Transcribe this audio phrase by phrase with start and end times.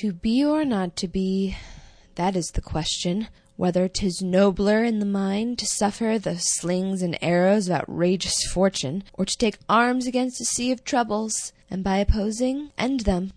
[0.00, 1.56] To be or not to be,
[2.16, 3.28] that is the question.
[3.56, 9.04] Whether 'tis nobler in the mind to suffer the slings and arrows of outrageous fortune,
[9.14, 13.32] or to take arms against a sea of troubles, and by opposing end them.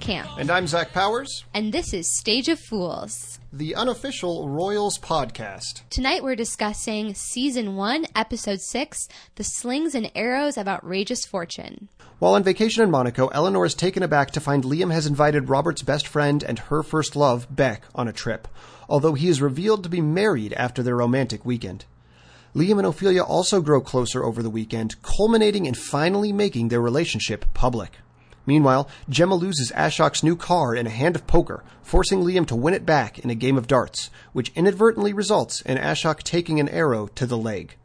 [0.00, 3.38] Camp, And I'm Zach Powers, and this is Stage of Fools.
[3.52, 5.82] the unofficial Royals podcast.
[5.90, 11.88] Tonight we're discussing Season 1, Episode 6 The Slings and Arrows of Outrageous Fortune.
[12.18, 15.82] While on vacation in Monaco, Eleanor is taken aback to find Liam has invited Robert's
[15.82, 18.48] best friend and her first love, Beck, on a trip,
[18.88, 21.84] although he is revealed to be married after their romantic weekend.
[22.54, 27.44] Liam and Ophelia also grow closer over the weekend, culminating in finally making their relationship
[27.54, 27.98] public.
[28.46, 32.74] Meanwhile, Gemma loses Ashok's new car in a hand of poker, forcing Liam to win
[32.74, 37.06] it back in a game of darts, which inadvertently results in Ashok taking an arrow
[37.08, 37.76] to the leg.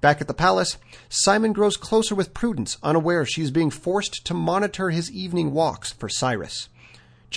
[0.00, 0.76] Back at the palace,
[1.08, 5.92] Simon grows closer with Prudence, unaware she is being forced to monitor his evening walks
[5.92, 6.68] for Cyrus.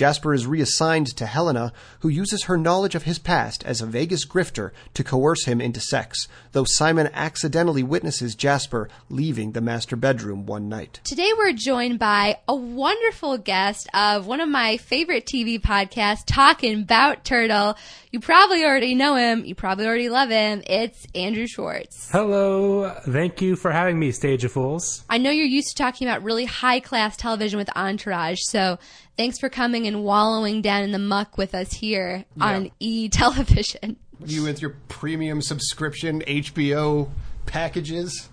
[0.00, 4.24] Jasper is reassigned to Helena, who uses her knowledge of his past as a Vegas
[4.24, 10.46] grifter to coerce him into sex, though Simon accidentally witnesses Jasper leaving the master bedroom
[10.46, 11.00] one night.
[11.04, 16.80] Today we're joined by a wonderful guest of one of my favorite TV podcasts, Talking
[16.80, 17.76] About Turtle.
[18.10, 19.44] You probably already know him.
[19.44, 20.62] You probably already love him.
[20.66, 22.10] It's Andrew Schwartz.
[22.10, 22.88] Hello.
[23.06, 25.04] Thank you for having me, Stage of Fools.
[25.10, 28.78] I know you're used to talking about really high class television with Entourage, so
[29.20, 33.98] thanks for coming and wallowing down in the muck with us here on E Television.
[34.24, 37.10] You with your premium subscription HBO
[37.44, 38.30] packages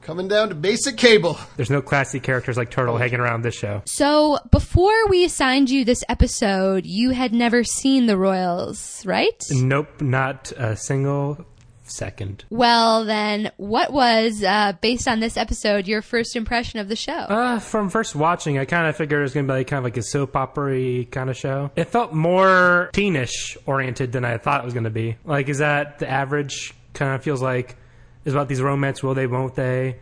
[0.00, 1.36] coming down to basic cable.
[1.56, 2.98] There's no classy characters like Turtle oh.
[2.98, 3.82] hanging around this show.
[3.86, 9.44] So before we assigned you this episode, you had never seen the Royals, right?
[9.50, 11.44] Nope, not a single
[11.90, 12.44] second.
[12.50, 17.12] Well, then, what was, uh, based on this episode, your first impression of the show?
[17.12, 19.78] Uh, from first watching, I kind of figured it was going to be like kind
[19.78, 21.70] of like a soap opera kind of show.
[21.76, 25.16] It felt more teenish oriented than I thought it was going to be.
[25.24, 26.74] Like, is that the average?
[26.94, 27.76] Kind of feels like
[28.24, 30.00] is about these romance, will they, won't they?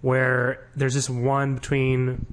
[0.00, 2.26] Where there's this one between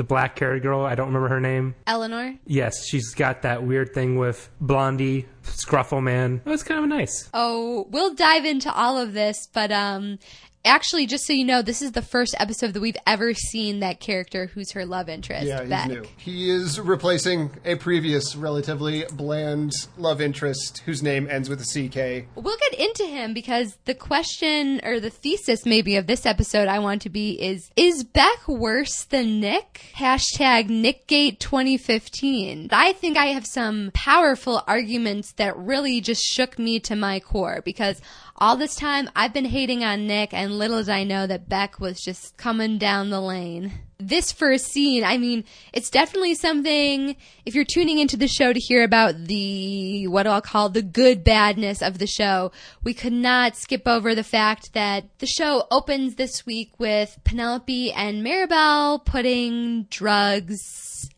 [0.00, 2.34] the black haired girl, I don't remember her name, Eleanor?
[2.46, 6.40] Yes, she's got that weird thing with Blondie, Scruffle Man.
[6.42, 7.28] It was kind of nice.
[7.34, 10.18] Oh, we'll dive into all of this, but um
[10.64, 14.00] actually just so you know, this is the first episode that we've ever seen that
[14.00, 15.46] character who's her love interest.
[15.46, 15.88] Yeah, he's Beck.
[15.88, 16.04] new.
[16.16, 22.26] He is replacing a previous relatively bland love interest whose name ends with a CK.
[22.34, 26.78] We'll get into him because the question or the thesis maybe of this episode I
[26.78, 29.92] want to be is is Beck worse than Nick?
[29.96, 32.68] Hashtag Nickgate 2015.
[32.72, 37.62] I think I have some powerful arguments that really just shook me to my core
[37.64, 38.00] because
[38.40, 41.78] all this time I've been hating on Nick and little did I know that Beck
[41.78, 43.72] was just coming down the lane.
[43.98, 48.58] This first scene, I mean, it's definitely something, if you're tuning into the show to
[48.58, 52.50] hear about the, what I'll call the good badness of the show,
[52.82, 57.92] we could not skip over the fact that the show opens this week with Penelope
[57.92, 61.10] and Maribel putting drugs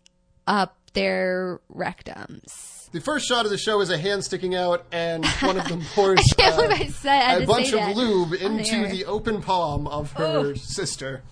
[0.49, 2.82] up their rectums.
[2.93, 5.81] The first shot of the show is a hand sticking out, and one of them
[5.95, 9.07] pours I uh, I said I had a bunch of lube on the into the
[9.07, 10.55] open palm of her Oh.
[10.55, 11.23] sister.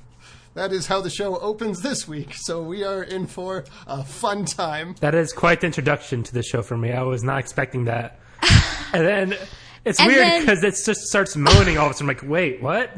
[0.55, 4.47] That is how the show opens this week, so we are in for a fun
[4.47, 4.97] time.
[5.01, 6.93] That is quite the introduction to the show for me.
[6.93, 8.19] I was not expecting that.
[8.93, 9.37] and then
[9.85, 12.09] it's And weird because it just starts moaning all of a sudden.
[12.11, 12.91] I'm like, wait, what?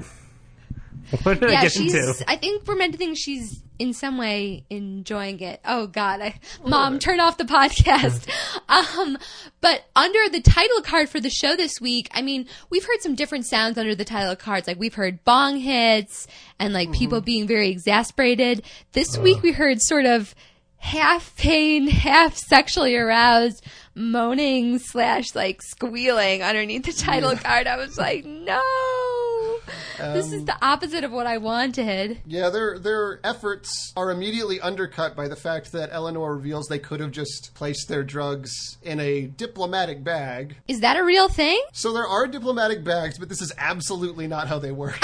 [1.23, 1.95] What did I yeah, get she's.
[1.95, 2.25] into?
[2.29, 5.61] I think we're meant to think she's in some way enjoying it.
[5.65, 8.29] Oh God, I, Mom, turn off the podcast.
[8.69, 9.19] um,
[9.61, 13.15] but under the title card for the show this week, I mean, we've heard some
[13.15, 14.67] different sounds under the title cards.
[14.69, 16.27] Like we've heard bong hits
[16.59, 18.63] and like people being very exasperated.
[18.93, 20.35] This week we heard sort of
[20.77, 27.67] half pain, half sexually aroused moaning slash like squealing underneath the title card.
[27.67, 28.63] I was like, no.
[29.99, 32.21] This is the opposite of what I wanted.
[32.27, 37.01] Yeah, their their efforts are immediately undercut by the fact that Eleanor reveals they could
[37.01, 40.57] have just placed their drugs in a diplomatic bag.
[40.69, 41.63] Is that a real thing?
[41.73, 44.99] So there are diplomatic bags, but this is absolutely not how they work.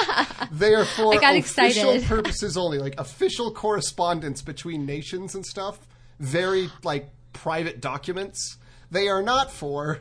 [0.50, 2.02] they are for official excited.
[2.06, 5.86] purposes only, like official correspondence between nations and stuff.
[6.18, 8.58] Very like private documents
[8.92, 10.00] they are not for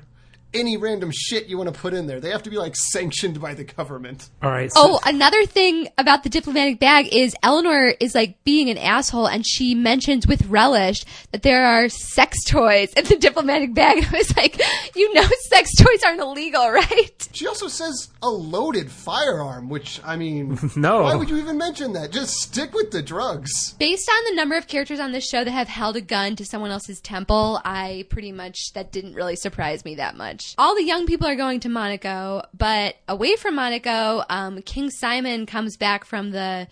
[0.53, 2.19] any random shit you want to put in there.
[2.19, 4.29] They have to be like sanctioned by the government.
[4.41, 4.71] All right.
[4.71, 9.27] So, Oh, another thing about the diplomatic bag is Eleanor is like being an asshole
[9.27, 14.05] and she mentions with relish that there are sex toys in the diplomatic bag.
[14.11, 14.61] I was like,
[14.95, 17.29] you know sex toys aren't illegal, right?
[17.33, 21.03] She also says a loaded firearm, which I mean, No.
[21.03, 22.11] Why would you even mention that?
[22.11, 23.73] Just stick with the drugs.
[23.79, 26.45] Based on the number of characters on this show that have held a gun to
[26.45, 30.40] someone else's temple, I pretty much, that didn't really surprise me that much.
[30.57, 35.45] All the young people are going to Monaco, but away from Monaco, um, King Simon
[35.45, 36.67] comes back from the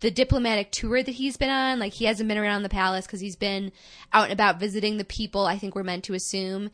[0.00, 1.78] the diplomatic tour that he's been on.
[1.78, 3.72] Like he hasn't been around the palace because he's been
[4.12, 5.44] out and about visiting the people.
[5.44, 6.70] I think we're meant to assume,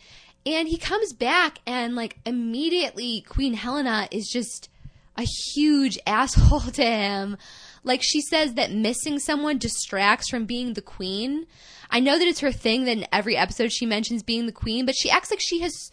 [0.46, 4.68] and he comes back and like immediately Queen Helena is just
[5.16, 5.22] a
[5.54, 7.36] huge asshole to him.
[7.82, 11.46] Like she says that missing someone distracts from being the queen.
[11.90, 14.86] I know that it's her thing that in every episode she mentions being the queen,
[14.86, 15.90] but she acts like she has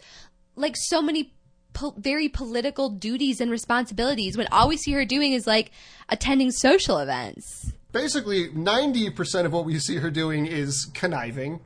[0.56, 1.32] like so many
[1.72, 5.70] po- very political duties and responsibilities when all we see her doing is like
[6.08, 7.72] attending social events.
[7.92, 11.60] Basically, 90% of what we see her doing is conniving.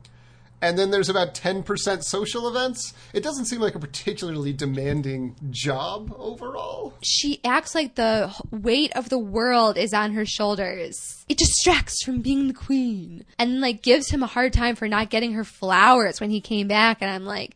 [0.59, 2.93] And then there's about 10% social events.
[3.13, 6.95] It doesn't seem like a particularly demanding job overall.
[7.03, 11.23] She acts like the weight of the world is on her shoulders.
[11.29, 13.23] It distracts from being the queen.
[13.37, 16.67] And like gives him a hard time for not getting her flowers when he came
[16.67, 17.55] back and I'm like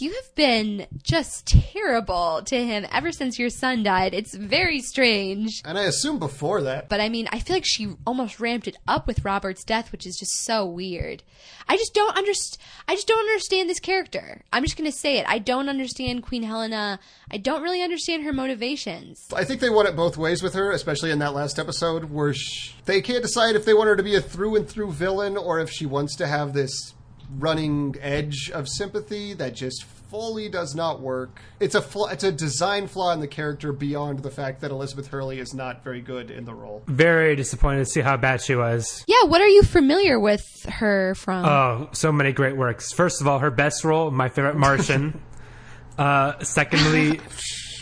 [0.00, 4.14] you have been just terrible to him ever since your son died.
[4.14, 5.62] It's very strange.
[5.64, 6.88] And I assume before that.
[6.88, 10.06] But I mean, I feel like she almost ramped it up with Robert's death, which
[10.06, 11.22] is just so weird.
[11.68, 12.62] I just don't understand.
[12.88, 14.42] I just don't understand this character.
[14.52, 15.26] I'm just gonna say it.
[15.28, 16.98] I don't understand Queen Helena.
[17.30, 19.26] I don't really understand her motivations.
[19.34, 22.34] I think they want it both ways with her, especially in that last episode where
[22.34, 25.36] sh they can't decide if they want her to be a through and through villain
[25.36, 26.94] or if she wants to have this
[27.38, 31.40] running edge of sympathy that just fully does not work.
[31.58, 35.08] It's a flaw, it's a design flaw in the character beyond the fact that Elizabeth
[35.08, 36.82] Hurley is not very good in the role.
[36.86, 39.04] very disappointed to see how bad she was.
[39.08, 41.44] Yeah, what are you familiar with her from?
[41.44, 42.92] Oh, so many great works.
[42.92, 45.20] First of all, her best role, my favorite Martian.
[45.98, 47.20] uh, secondly,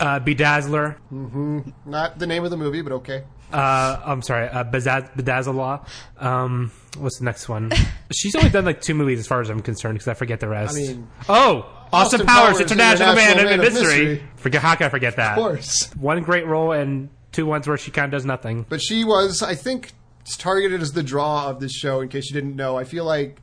[0.01, 0.97] uh, Bedazzler.
[1.13, 1.61] Mm-hmm.
[1.85, 3.25] Not the name of the movie, but okay.
[3.53, 5.87] Uh, I'm sorry, uh, Bedaz- Bedazzler.
[6.19, 7.73] Um, what's the next one?
[8.13, 10.49] She's only done like two movies as far as I'm concerned because I forget the
[10.49, 10.77] rest.
[10.77, 14.05] I mean- oh, Austin, Austin Powers, Powers, International, Man, International of Man of Mystery.
[14.07, 14.29] Mystery.
[14.37, 15.33] Forget how can I forget that?
[15.33, 15.91] Of course.
[15.97, 18.65] One great role and two ones where she kind of does nothing.
[18.69, 19.93] But she was, I think,
[20.39, 22.01] targeted as the draw of this show.
[22.01, 23.41] In case you didn't know, I feel like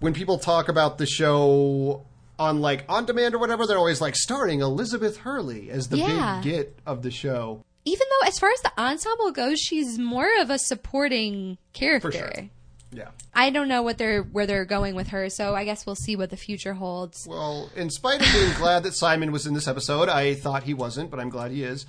[0.00, 2.04] when people talk about the show
[2.38, 6.40] on like on demand or whatever, they're always like starring Elizabeth Hurley as the Yeah.
[6.42, 7.64] big get of the show.
[7.84, 12.12] Even though, as far as the ensemble goes, she's more of a supporting character.
[12.12, 12.48] sure.
[12.94, 13.08] Yeah.
[13.34, 16.14] I don't know what they're where they're going with her, so I guess we'll see
[16.14, 17.26] what the future holds.
[17.26, 20.74] Well, in spite of being glad that Simon was in this episode, I thought he
[20.74, 21.86] wasn't, but I'm glad he is.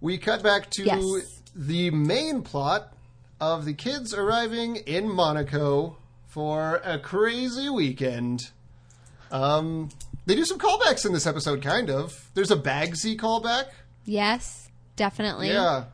[0.00, 1.40] We cut back to Yes.
[1.54, 2.92] the main plot
[3.40, 5.96] of the kids arriving in Monaco
[6.26, 8.50] for a crazy weekend.
[9.30, 9.88] Um,
[10.26, 12.28] they do some callbacks in this episode, kind of.
[12.34, 13.68] There's a Bagsy callback.
[14.04, 14.65] Yes,
[14.96, 15.48] definitely.
[15.48, 15.84] Yeah.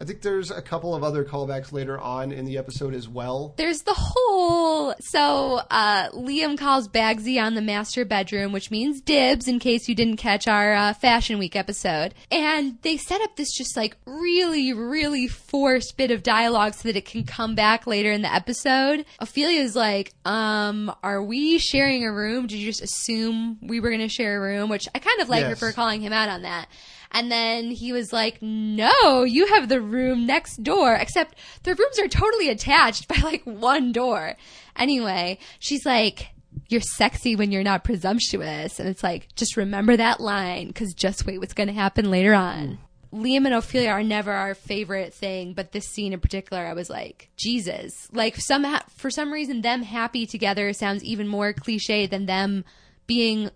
[0.00, 3.54] I think there's a couple of other callbacks later on in the episode as well.
[3.56, 9.48] There's the whole so uh, Liam calls Bagsy on the master bedroom, which means dibs.
[9.48, 13.52] In case you didn't catch our uh, Fashion Week episode, and they set up this
[13.52, 18.12] just like really, really forced bit of dialogue so that it can come back later
[18.12, 19.04] in the episode.
[19.20, 22.46] Ophelia's like, "Um, are we sharing a room?
[22.46, 25.28] Did you just assume we were going to share a room?" Which I kind of
[25.28, 26.68] like her for calling him out on that.
[27.10, 31.98] And then he was like, no, you have the room next door, except the rooms
[31.98, 34.36] are totally attached by like one door.
[34.76, 36.28] Anyway, she's like,
[36.68, 38.78] you're sexy when you're not presumptuous.
[38.78, 42.78] And it's like, just remember that line, cause just wait what's gonna happen later on.
[43.12, 46.90] Liam and Ophelia are never our favorite thing, but this scene in particular, I was
[46.90, 48.08] like, Jesus.
[48.12, 52.66] Like, some for some reason, them happy together sounds even more cliche than them
[53.06, 53.50] being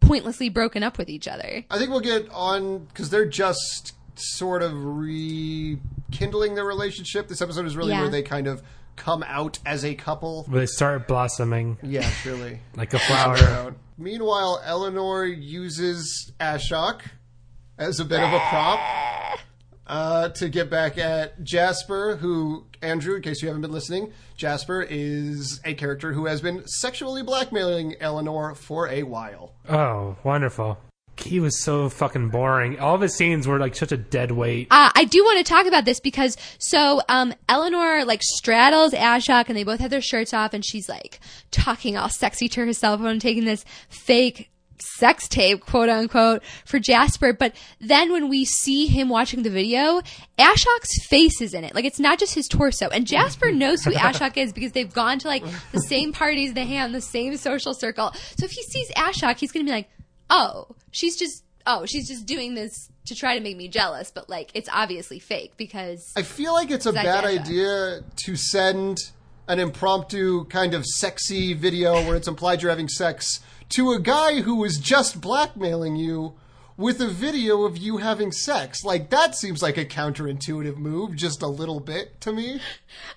[0.00, 1.64] pointlessly broken up with each other.
[1.70, 7.28] I think we'll get on because they're just sort of rekindling their relationship.
[7.28, 8.02] This episode is really Yeah.
[8.02, 8.62] where they kind of
[8.96, 10.44] come out as a couple.
[10.44, 12.60] Where they start blossoming Yeah, truly.
[12.76, 13.74] like a flower.
[13.98, 17.00] Meanwhile, Eleanor uses Ashok
[17.78, 19.38] as a bit of a prop
[19.86, 24.86] uh, to get back at Jasper, who, Andrew, in case you haven't been listening, Jasper
[24.88, 29.52] is a character who has been sexually blackmailing Eleanor for a while.
[29.68, 30.78] oh, wonderful.
[31.18, 32.78] he was so fucking boring.
[32.78, 34.68] All of his scenes were like such a dead weight.
[34.70, 39.48] Uh, I do want to talk about this because so um, Eleanor like straddles Ashok
[39.48, 43.00] and they both have their shirts off and she's like talking all sexy to herself
[43.00, 47.32] and taking this fake sex tape, quote unquote, for Jasper.
[47.32, 50.00] But then when we see him watching the video,
[50.38, 51.74] Ashok's face is in it.
[51.74, 52.88] Like it's not just his torso.
[52.88, 56.66] And Jasper knows who Ashok is because they've gone to like the same parties they
[56.66, 58.12] hang on the same social circle.
[58.36, 59.88] So if he sees Ashok, he's gonna be like,
[60.30, 64.10] oh, she's just, oh, she's just doing this to try to make me jealous.
[64.10, 67.40] But like, it's obviously fake because I feel like it's a bad Efron.
[67.40, 68.98] idea to send
[69.48, 74.40] an impromptu kind of sexy video where it's implied you're having sex to a guy
[74.42, 76.34] who was just blackmailing you
[76.76, 78.84] with a video of you having sex.
[78.84, 82.60] Like that seems like a counterintuitive move, just a little bit to me.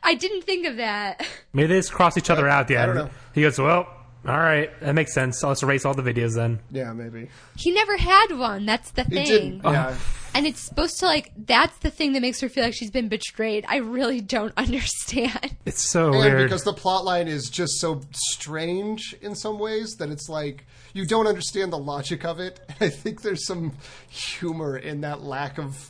[0.02, 1.26] I didn't think of that.
[1.54, 3.10] Maybe they just cross each other out at the I don't know.
[3.34, 3.88] He goes, well,
[4.28, 5.44] all right, that makes sense.
[5.44, 6.60] I'll just erase all the videos then.
[6.72, 7.30] Yeah, maybe.
[7.58, 8.66] He never had one.
[8.66, 9.26] That's the It thing.
[9.26, 9.62] didn't.
[9.64, 9.72] Oh.
[9.72, 9.96] Yeah.
[10.36, 13.10] And it's supposed to like that's the thing that makes her feel like she's been
[13.10, 13.66] betrayed.
[13.68, 15.56] I really don't understand.
[15.66, 16.44] It's so And weird.
[16.50, 21.06] because the plot line is just so strange in some ways that it's like you
[21.06, 22.60] don't understand the logic of it.
[22.68, 23.74] And I think there's some
[24.10, 25.90] humor in that lack of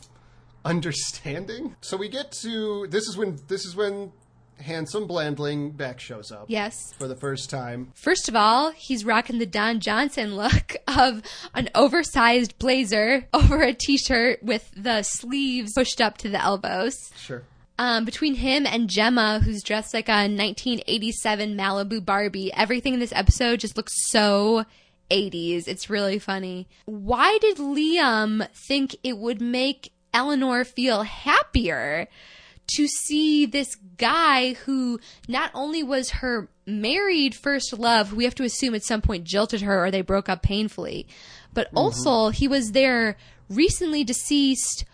[0.64, 1.76] understanding.
[1.80, 4.12] So we get to this is when this is when
[4.60, 6.92] handsome Blandling Beck shows up Yes.
[6.98, 7.92] for the first time.
[7.94, 11.22] First of all, he's rocking the Don Johnson look of
[11.54, 17.10] an oversized blazer over a t-shirt with the sleeves pushed up to the elbows.
[17.16, 17.42] Sure.
[17.78, 23.12] Um, between him and Gemma, who's dressed like a 1987 Malibu Barbie, everything in this
[23.12, 24.64] episode just looks so
[25.10, 25.66] 80s.
[25.66, 26.68] It's really funny.
[26.84, 32.06] Why did Liam think it would make Eleanor feel happier
[32.74, 38.34] to see this guy who not only was her married first love, who we have
[38.36, 41.06] to assume at some point jilted her or they broke up painfully,
[41.52, 41.78] but mm-hmm.
[41.78, 43.16] also he was their
[43.48, 44.84] recently deceased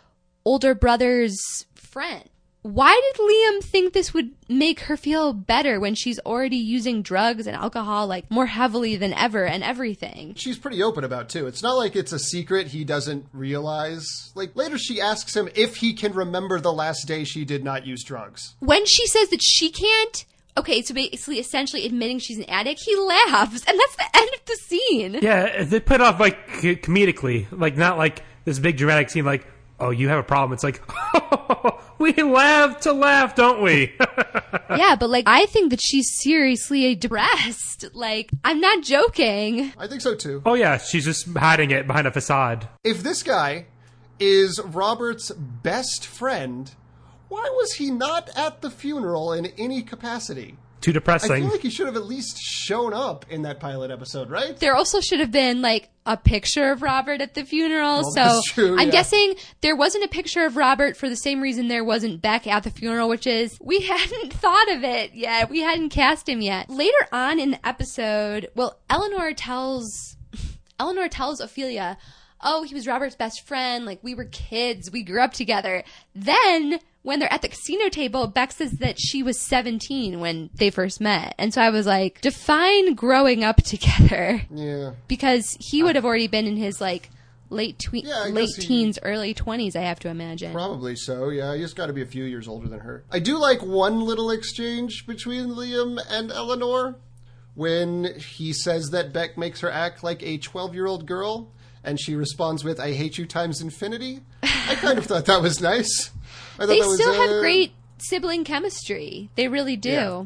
[0.44, 2.28] older brother's friend.
[2.66, 7.46] Why did Liam think this would make her feel better when she's already using drugs
[7.46, 10.34] and alcohol like more heavily than ever and everything?
[10.34, 11.46] She's pretty open about too.
[11.46, 14.32] It's not like it's a secret he doesn't realize.
[14.34, 17.86] Like later she asks him if he can remember the last day she did not
[17.86, 18.56] use drugs.
[18.58, 20.24] When she says that she can't,
[20.56, 24.44] okay, so basically essentially admitting she's an addict, he laughs and that's the end of
[24.44, 25.18] the scene.
[25.22, 29.46] yeah, they put it off like comedically, like not like this big dramatic scene, like,
[29.80, 30.52] oh, you have a problem.
[30.52, 30.82] It's like,
[31.98, 33.94] we laugh to laugh, don't we?
[34.70, 37.86] yeah, but like I think that she's seriously depressed.
[37.94, 39.72] Like I'm not joking.
[39.78, 40.42] I think so too.
[40.46, 42.68] oh yeah, she's just hiding it behind a facade.
[42.84, 43.66] if this guy
[44.18, 46.70] is Robert's best friend,
[47.28, 50.56] why was he not at the funeral in any capacity?
[50.80, 51.32] Too depressing.
[51.32, 54.56] I feel like he should have at least shown up in that pilot episode, right?
[54.56, 58.04] There also should have been like a picture of Robert at the funeral.
[58.04, 58.92] so that's true, I'm yeah.
[58.92, 62.62] guessing there wasn't a picture of Robert for the same reason there wasn't Beck at
[62.62, 65.50] the funeral, which is we hadn't thought of it yet.
[65.50, 66.70] We hadn't cast him yet.
[66.70, 70.16] Later on in the episode, well, Eleanor tells
[70.78, 71.96] Eleanor tells Ophelia,
[72.40, 73.84] "Oh, he was Robert's best friend.
[73.86, 74.90] Like we were kids.
[74.92, 75.82] We grew up together."
[76.14, 80.70] Then when they're at the casino table, Beck says that she was 17 when they
[80.70, 81.36] first met.
[81.38, 84.90] And so I was like, define growing up together Yeah.
[85.06, 87.10] because he would have already been in his like
[87.48, 90.52] late twe- Yeah, late he- teens, early 20s, I have to imagine.
[90.52, 91.54] Probably so, yeah.
[91.54, 93.04] He's got to be a few years older than her.
[93.08, 96.96] I do like one little exchange between Liam and Eleanor
[97.54, 101.52] when he says that Beck makes her act like a 12 year old girl,
[101.84, 104.22] and she responds with, I hate you times infinity.
[104.42, 106.10] I kind of thought that was nice.
[106.58, 109.30] I they that was, still have uh, great sibling chemistry.
[109.34, 109.90] They really do.
[109.90, 110.24] Yeah.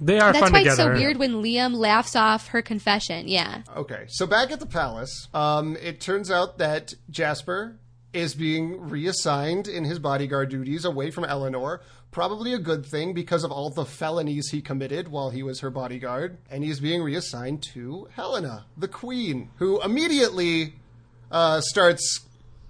[0.00, 0.90] They are That's fun why together.
[0.90, 3.28] it's so weird when Liam laughs off her confession.
[3.28, 3.62] Yeah.
[3.76, 7.76] Okay, so back at the palace, um, it turns out that Jasper
[8.12, 11.80] is being reassigned in his bodyguard duties away from Eleanor.
[12.10, 15.70] Probably a good thing because of all the felonies he committed while he was her
[15.70, 16.38] bodyguard.
[16.48, 20.74] And he's being reassigned to Helena, the queen, who immediately
[21.30, 22.20] uh, starts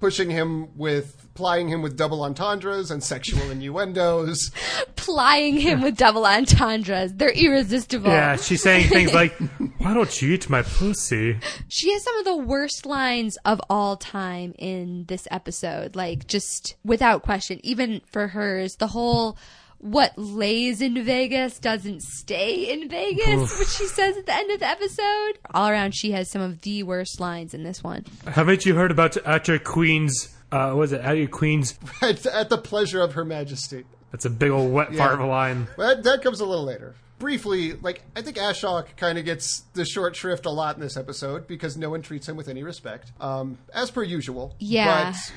[0.01, 4.51] pushing him with, plying him with double entendres and sexual innuendos.
[4.97, 7.13] Plying him with double entendres.
[7.13, 8.09] They're irresistible.
[8.09, 9.37] Yeah, she's saying things like,
[9.79, 11.39] "Why don't you eat my pussy?"
[11.69, 15.95] She has some of the worst lines of all time in this episode.
[15.95, 19.37] Like, just without question, even for hers, the whole
[19.79, 24.61] what lays in Vegas doesn't stay in Vegas, which she says at the end of
[24.61, 25.39] the episode.
[25.53, 28.07] All around, she has some of the worst lines in this one.
[28.27, 30.34] Haven't you heard about at your queen's?
[30.53, 31.79] Uh, what was it at your queen's?
[32.03, 33.85] at, at the pleasure of Her Majesty.
[34.13, 35.67] That's a big old wet fart of a line.
[35.77, 36.95] But that comes a little later.
[37.19, 40.97] briefly, like I think Ashok kind of gets the short shrift a lot in this
[40.97, 44.55] episode because no one treats him with any respect, um, as per usual.
[44.61, 45.11] Yeah.
[45.11, 45.33] But,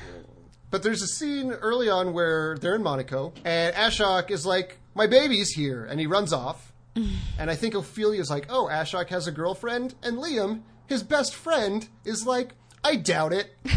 [0.70, 5.06] but there's a scene early on where they're in Monaco, and Ashok is like, "My
[5.08, 6.72] baby's here," and he runs off.
[7.38, 11.88] and I think Ophelia's like, "Oh, Ashok has a girlfriend," and Liam, his best friend,
[12.04, 13.56] is like, "I doubt it."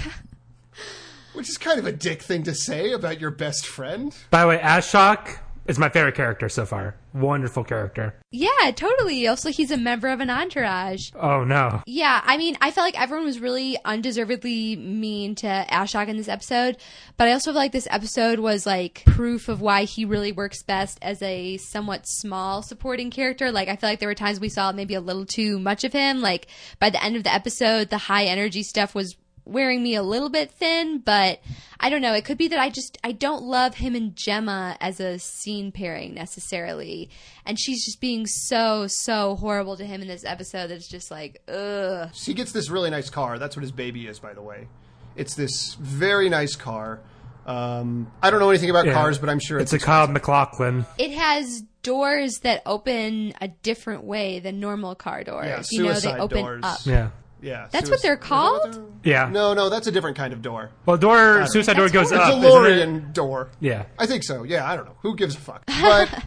[1.34, 4.16] Which is kind of a dick thing to say about your best friend.
[4.30, 6.96] By the way, Ashok is my favorite character so far.
[7.14, 8.16] Wonderful character.
[8.32, 9.28] Yeah, totally.
[9.28, 11.12] Also, he's a member of an entourage.
[11.14, 11.84] Oh no.
[11.86, 16.30] Yeah, I mean, I felt like everyone was really undeservedly mean to Ashok in this
[16.30, 16.78] episode,
[17.18, 20.64] but I also feel like this episode was like proof of why he really works
[20.64, 23.52] best as a somewhat small supporting character.
[23.52, 25.94] Like, I feel like there were times we saw maybe a little too much of
[25.94, 26.22] him.
[26.22, 26.48] Like,
[26.80, 30.30] by the end of the episode, the high energy stuff was wearing me a little
[30.30, 31.42] bit thin, but
[31.80, 32.14] I don't know.
[32.14, 35.72] It could be that I just I don't love him and Gemma as a scene
[35.72, 37.10] pairing necessarily,
[37.46, 40.68] and she's just being so so horrible to him in this episode.
[40.68, 42.10] that it's just like ugh.
[42.14, 43.40] He gets this really nice car.
[43.40, 44.68] That's what his baby is, by the way.
[45.16, 47.00] It's this very nice car.
[47.46, 48.94] Um, I don't know anything about Yeah.
[48.94, 50.86] cars, but I'm sure It's it's, a Kyle McLaughlin.
[51.00, 55.48] It has doors that open a different way than normal car doors.
[55.48, 56.64] Yeah, you know, they suicide open doors.
[56.64, 56.80] up.
[56.86, 57.10] Yeah.
[57.42, 57.68] Yeah.
[57.72, 58.62] That's what they're called?
[58.62, 59.30] what they're- Yeah.
[59.30, 60.72] No, no, that's a different kind of door.
[60.86, 62.30] Well, door suicide door That's goes A up.
[62.30, 62.48] isn't it?
[62.48, 63.50] DeLorean door.
[63.60, 63.86] Yeah.
[63.98, 64.44] I think so.
[64.44, 64.96] Yeah, I don't know.
[65.02, 65.64] Who gives a fuck?
[65.82, 66.26] But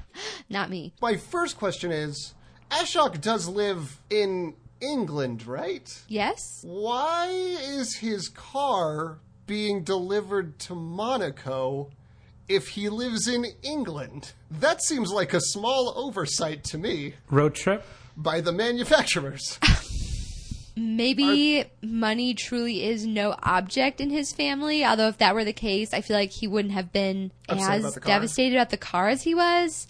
[0.49, 0.93] Not me.
[1.01, 2.35] my first question is
[2.71, 5.89] Ashok does live in England, right?
[6.09, 6.41] Yes.
[6.63, 11.91] Why is his car being delivered to Monaco
[12.49, 14.33] if he lives in England?
[14.51, 17.85] That seems like a small oversight to me Road trip.
[18.17, 19.59] by the manufacturers.
[20.77, 24.85] Maybe money truly is no object in his family.
[24.85, 28.05] Although if that were the case, I feel like he wouldn't have been as about
[28.05, 29.87] devastated at the car as he was.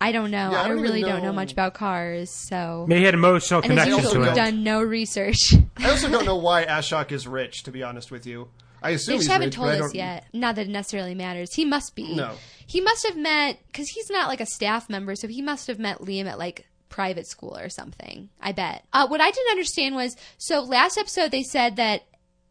[0.00, 0.50] I don't know.
[0.52, 3.04] Yeah, I I, don't even really don't know know- much about cars, so Maybe he
[3.04, 4.34] had emotional and as connection usual, to we've it.
[4.34, 5.52] done no research.
[5.76, 8.48] I also don't know why Ashok is rich, to be honest with you.
[8.82, 10.24] I assume They he's just haven't rich, told but I us don't- yet.
[10.32, 11.52] Not that it necessarily matters.
[11.54, 12.14] He must be.
[12.16, 12.32] No.
[12.66, 15.78] He must have met because he's not like a staff member, so he must have
[15.78, 18.28] met Liam at like private school or something.
[18.40, 18.84] I bet.
[18.92, 22.02] Uh, what I didn't understand was so last episode they said that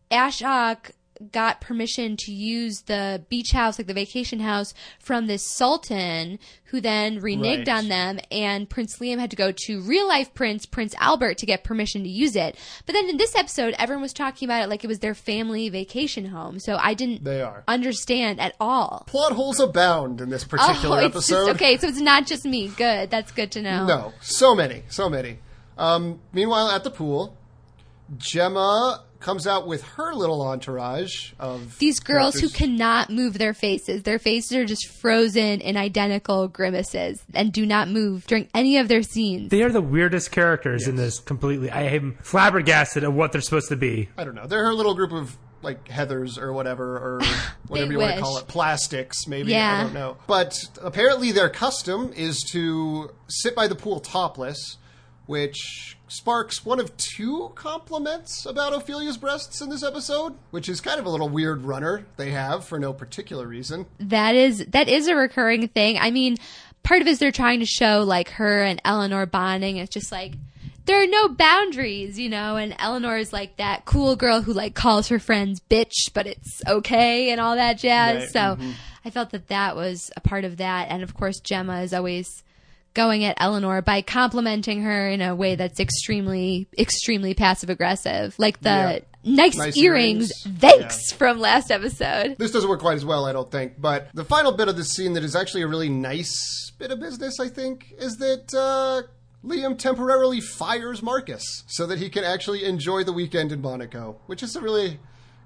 [0.09, 0.91] Ashok
[1.31, 6.79] got permission to use the beach house, like the vacation house, from this sultan who
[6.79, 7.77] then reneged Right.
[7.77, 11.45] on them, and Prince Liam had to go to real life Prince, Prince Albert, to
[11.45, 12.55] get permission to use it.
[12.85, 15.67] But then in this episode, everyone was talking about it like it was their family
[15.69, 17.63] vacation home, so I didn't They are.
[17.67, 19.03] understand at all.
[19.07, 21.47] Plot holes abound in this particular oh, it's episode.
[21.47, 21.77] just okay.
[21.77, 22.67] So it's not just me.
[22.69, 23.09] Good.
[23.09, 23.85] That's good to know.
[23.85, 25.39] No, so many, so many.
[25.77, 27.35] Um, meanwhile, at the pool,
[28.17, 34.03] Gemma comes out with her little entourage of These girls who cannot move their faces.
[34.03, 38.87] Their faces are just frozen in identical grimaces and do not move during any of
[38.87, 39.49] their scenes.
[39.49, 41.69] They are the weirdest characters in this completely.
[41.69, 44.09] I am flabbergasted at what they're supposed to be.
[44.17, 44.47] I don't know.
[44.47, 47.21] They're her little group of like heathers or whatever, or
[47.67, 49.51] whatever you want to call it, plastics maybe.
[49.51, 49.79] Yeah.
[49.79, 50.17] I don't know.
[50.27, 54.77] But apparently, their custom is to sit by the pool topless,
[55.29, 60.99] which sparks one of two compliments about Ophelia's breasts in this episode, which is kind
[60.99, 63.85] of a little weird runner they have for no particular reason.
[63.99, 65.99] That is that is a recurring thing.
[65.99, 66.37] I mean,
[66.81, 69.77] part of it is they're trying to show like her and Eleanor bonding.
[69.77, 70.33] It's just like
[70.85, 74.73] there are no boundaries, you know, and Eleanor is like that cool girl who like
[74.73, 78.21] calls her friends bitch, but it's okay and all that jazz.
[78.21, 78.71] Right, So mm-hmm.
[79.05, 80.87] I felt that that was a part of that.
[80.89, 82.43] And of course, Gemma is always
[82.93, 88.35] going at Eleanor by complimenting her in a way that's extremely, extremely passive aggressive.
[88.37, 88.99] Like the Yeah.
[89.23, 90.59] nice, Nice earrings, earrings.
[90.59, 92.35] thanks from last episode.
[92.37, 93.73] This doesn't work quite as well, I don't think.
[93.79, 96.99] But the final bit of the scene that is actually a really nice bit of
[96.99, 99.03] business, I think, is that uh,
[99.45, 104.41] Liam temporarily fires Marcus so that he can actually enjoy the weekend in Monaco, which
[104.43, 104.99] is a really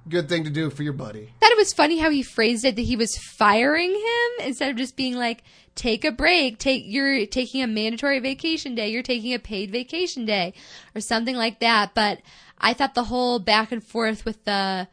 [0.09, 1.29] good thing to do for your buddy.
[1.39, 4.75] thought it was funny how he phrased it that he was firing him instead of
[4.75, 5.43] just being like
[5.75, 6.59] take a break.
[6.59, 8.89] Take you're taking a mandatory vacation day.
[8.89, 10.53] You're taking a paid vacation day
[10.95, 11.93] or something like that.
[11.93, 12.19] But
[12.63, 14.87] i thought the whole back and forth with the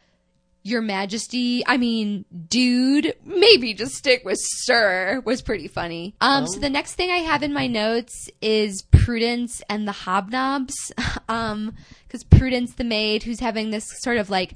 [0.62, 6.14] your majesty i mean dude maybe just stick with sir was pretty funny.
[6.21, 10.75] Um so the next thing i have in my notes is prudence and the hobnobs.
[11.29, 11.75] Um
[12.07, 14.55] because prudence the maid who's having this sort of like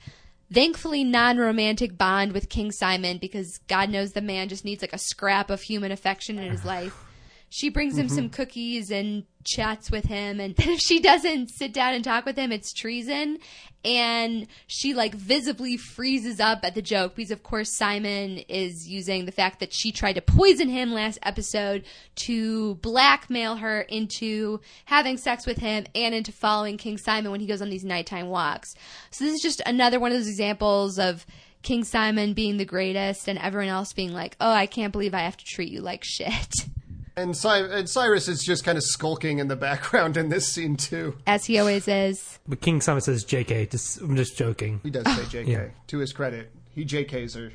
[0.53, 4.99] thankfully non-romantic bond with King Simon because God knows the man just needs like a
[4.99, 7.05] scrap of human affection in his life.
[7.49, 8.15] She brings him mm-hmm.
[8.15, 12.37] some cookies and chats with him and if she doesn't sit down and talk with
[12.37, 13.39] him it's treason
[13.85, 19.27] and she like visibly freezes up at the joke because of course Simon is using
[19.27, 21.85] the fact that she tried to poison him last episode
[22.17, 27.47] to blackmail her into having sex with him and into following King Simon when he
[27.47, 28.75] goes on these nighttime walks.
[29.11, 31.27] So this is just another one of those examples of
[31.63, 35.21] King Simon being the greatest and everyone else being like, "Oh, I can't believe I
[35.21, 36.67] have to treat you like shit."
[37.17, 40.77] And, Cy- and Cyrus is just kind of skulking in the background in this scene
[40.77, 41.17] too.
[41.27, 42.39] As he always is.
[42.49, 43.71] But King Simon says JK.
[43.71, 44.81] Just, I'm just joking.
[44.83, 45.47] He does say JK.
[45.47, 45.67] Yeah.
[45.89, 47.53] To his credit, he JKs her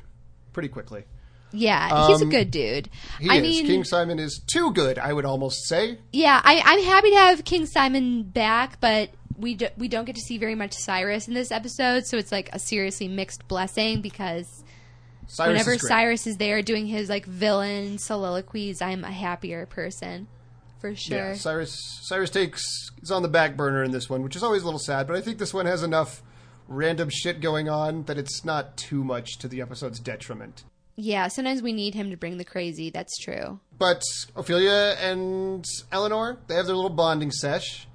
[0.52, 1.04] pretty quickly.
[1.52, 2.88] Yeah, he's a Um, good dude.
[3.18, 3.42] He I is.
[3.42, 5.98] mean, King Simon is too good, I would almost say.
[6.12, 10.14] yeah, I, I'm happy to have King Simon back, but we do, we don't get
[10.14, 14.00] to see very much Cyrus in this episode, so it's like a seriously mixed blessing
[14.00, 14.59] because
[15.30, 15.86] Cyrus whenever is.
[15.86, 20.26] Cyrus is there doing his like villain soliloquies, I'm a happier person
[20.80, 21.18] for sure.
[21.18, 24.62] Yeah, Cyrus Cyrus takes is on the back burner in this one, which is always
[24.62, 26.22] a little sad, but I think this one has enough
[26.66, 30.64] random shit going on that it's not too much to the episode's detriment.
[30.96, 32.90] Yeah, sometimes we need him to bring the crazy.
[32.90, 33.60] That's true.
[33.78, 34.02] But
[34.36, 37.86] Ophelia and Eleanor, they have their little bonding sesh.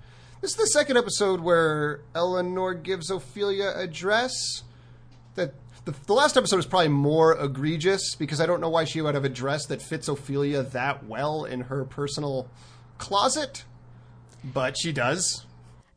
[0.42, 4.64] This is the second episode where Eleanor gives Ophelia a dress.
[5.86, 9.14] The, the last episode is probably more egregious because I don't know why she would
[9.14, 12.50] have a dress that fits Ophelia that well in her personal
[12.98, 13.66] closet,
[14.44, 15.46] but she does.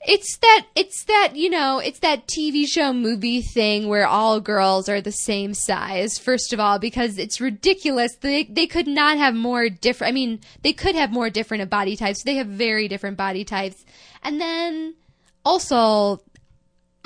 [0.07, 4.89] It's that it's that, you know, it's that TV show movie thing where all girls
[4.89, 6.19] are the same size.
[6.19, 8.15] First of all, because it's ridiculous.
[8.17, 11.97] They they could not have more different I mean, they could have more different body
[11.97, 12.23] types.
[12.23, 13.85] They have very different body types.
[14.23, 14.95] And then
[15.45, 16.21] also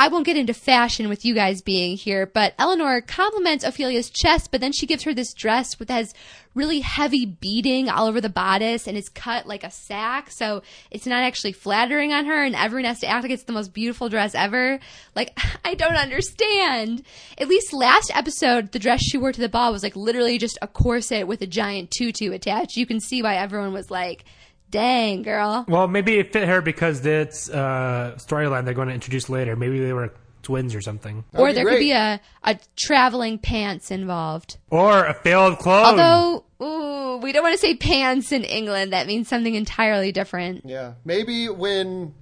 [0.02, 4.50] I won't get into fashion with you guys being here, but Eleanor compliments Ophelia's chest,
[4.50, 6.12] but then she gives her this dress with has
[6.56, 11.06] really heavy beading all over the bodice and is cut like a sack, so it's
[11.06, 14.08] not actually flattering on her, and everyone has to act like it's the most beautiful
[14.08, 14.80] dress ever.
[15.14, 17.04] Like, I don't understand.
[17.38, 20.58] At least last episode, the dress she wore to the ball was like literally just
[20.60, 22.76] a corset with a giant tutu attached.
[22.76, 24.24] You can see why everyone was like,
[24.72, 25.64] dang, girl.
[25.68, 29.54] Well, maybe it fit her because it's uh, storyline they're going to introduce later.
[29.54, 31.74] Maybe they were twins or something, Or there great.
[31.74, 34.56] could be a, a traveling pants involved.
[34.70, 35.84] or a failed clone.
[36.00, 38.92] Although, ooh, we don't want to say pants in England.
[38.92, 40.62] That means something entirely different.
[40.64, 42.14] Yeah, maybe when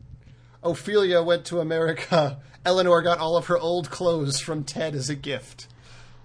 [0.63, 5.15] Ophelia went to America, Eleanor got all of her old clothes from Ted as a
[5.15, 5.67] gift.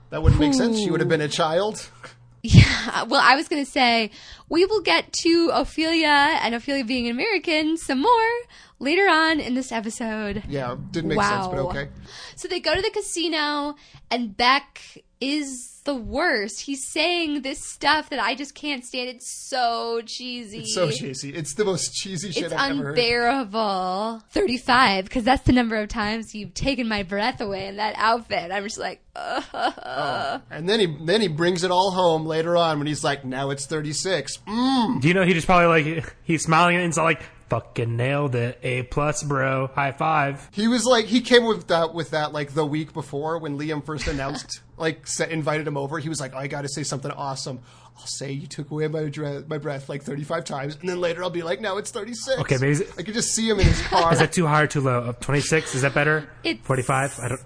[0.10, 0.78] That wouldn't make sense.
[0.78, 1.90] She would have been a child.
[2.46, 4.12] Yeah, well, I was going to say
[4.50, 8.32] we will get to Ophelia and Ophelia being an American some more
[8.80, 10.44] later on in this episode.
[10.48, 11.90] Yeah, didn't make sense, but okay.
[12.36, 13.76] So they go to the casino,
[14.12, 16.62] and Beck is the worst.
[16.62, 19.10] He's saying this stuff that I just can't stand.
[19.10, 20.60] It's so cheesy.
[20.60, 21.30] It's so cheesy.
[21.34, 22.98] It's the most cheesy shit It's I've ever heard.
[22.98, 24.22] unbearable.
[24.32, 28.52] 35, because that's the number of times you've taken my breath away in that outfit.
[28.52, 30.42] I'm just like, ugh.
[30.52, 33.50] And then he then he brings it all home later on when he's like, now
[33.52, 34.38] it's 36.
[34.48, 35.02] Mm.
[35.02, 38.60] Do you know he just probably like he's smiling and he's like, "Fucking nailed it,
[38.64, 40.50] A plus, bro, high five.
[40.52, 43.86] He was like, he came with that with that like the week before when Liam
[43.86, 46.00] first announced, like sa invited him over.
[46.00, 47.60] He was like, I got to say something awesome.
[47.98, 51.24] I'll say you took away my dre- my breath like 35 times, and then later
[51.24, 52.42] I'll be like, now it's 36.
[52.42, 54.12] Okay, maybe- I could just see him in his car.
[54.12, 55.14] Is that too high or too low?
[55.22, 55.76] Twenty six?
[55.76, 56.30] Is that better?
[56.44, 57.18] It's- Forty five?
[57.22, 57.42] I don't.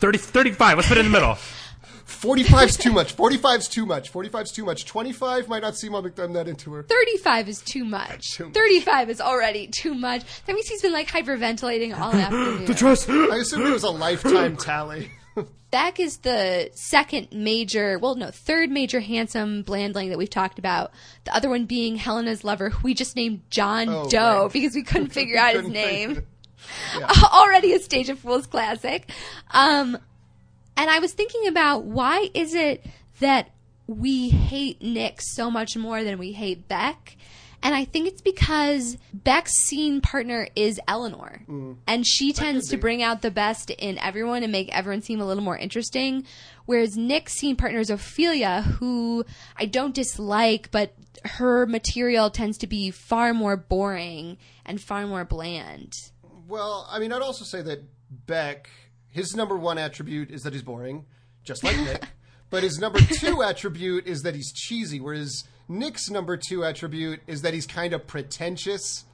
[0.00, 0.76] 30, 35.
[0.78, 1.36] Let's put it in the middle.
[2.08, 3.16] 45's too much.
[3.16, 4.12] 45's too much.
[4.12, 4.86] 45's too much.
[4.86, 6.82] 25 might not seem like I'm that into her.
[6.82, 8.32] 35 is too much.
[8.34, 8.54] Too much.
[8.54, 10.22] 35 is already too much.
[10.46, 12.64] That means he's been like hyperventilating all afternoon.
[12.64, 13.08] The trust.
[13.10, 15.10] I assume it was a lifetime tally.
[15.70, 20.92] Beck is the second major, well, no, third major handsome blandling that we've talked about.
[21.24, 24.52] The other one being Helena's lover, who we just named John Oh, Doe right.
[24.52, 26.14] because we couldn't figure out his Couldn't name.
[26.14, 26.24] think
[27.34, 29.10] Already a Stage of Fools classic.
[29.50, 29.98] Um,
[30.78, 32.86] and I was thinking about why is it
[33.20, 33.50] that
[33.88, 37.16] we hate Nick so much more than we hate Beck?
[37.60, 41.42] And I think it's because Beck's scene partner is Eleanor.
[41.48, 41.78] Mm.
[41.88, 45.26] And she tends to bring out the best in everyone and make everyone seem a
[45.26, 46.24] little more interesting.
[46.66, 49.24] Whereas Nick's scene partner is Ophelia, who
[49.56, 55.24] I don't dislike, but her material tends to be far more boring and far more
[55.24, 55.92] bland.
[56.46, 57.82] Well, I mean, I'd also say that
[58.26, 58.70] Beck,
[59.18, 61.04] his number one attribute is that he's boring,
[61.44, 62.04] just like Nick.
[62.50, 67.42] But his number two attribute is that he's cheesy, whereas Nick's number two attribute is
[67.42, 69.04] that he's kind of pretentious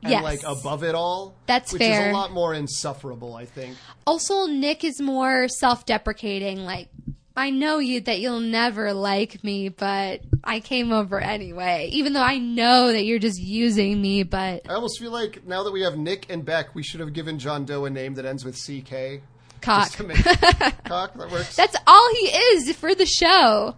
[0.00, 0.22] and Yes.
[0.22, 1.34] like above it all.
[1.46, 2.06] That's which fair.
[2.06, 3.76] is a lot more insufferable, I think.
[4.06, 6.88] Also, Nick is more self deprecating, like,
[7.36, 11.88] I know you that you'll never like me, but I came over anyway.
[11.92, 15.64] Even though I know that you're just using me, but I almost feel like now
[15.64, 18.24] that we have Nick and Beck, we should have given John Doe a name that
[18.24, 19.20] ends with CK.
[19.64, 19.84] Cock.
[19.84, 20.18] Just to make
[20.84, 21.56] cock that works.
[21.56, 23.76] That's all he is for the show.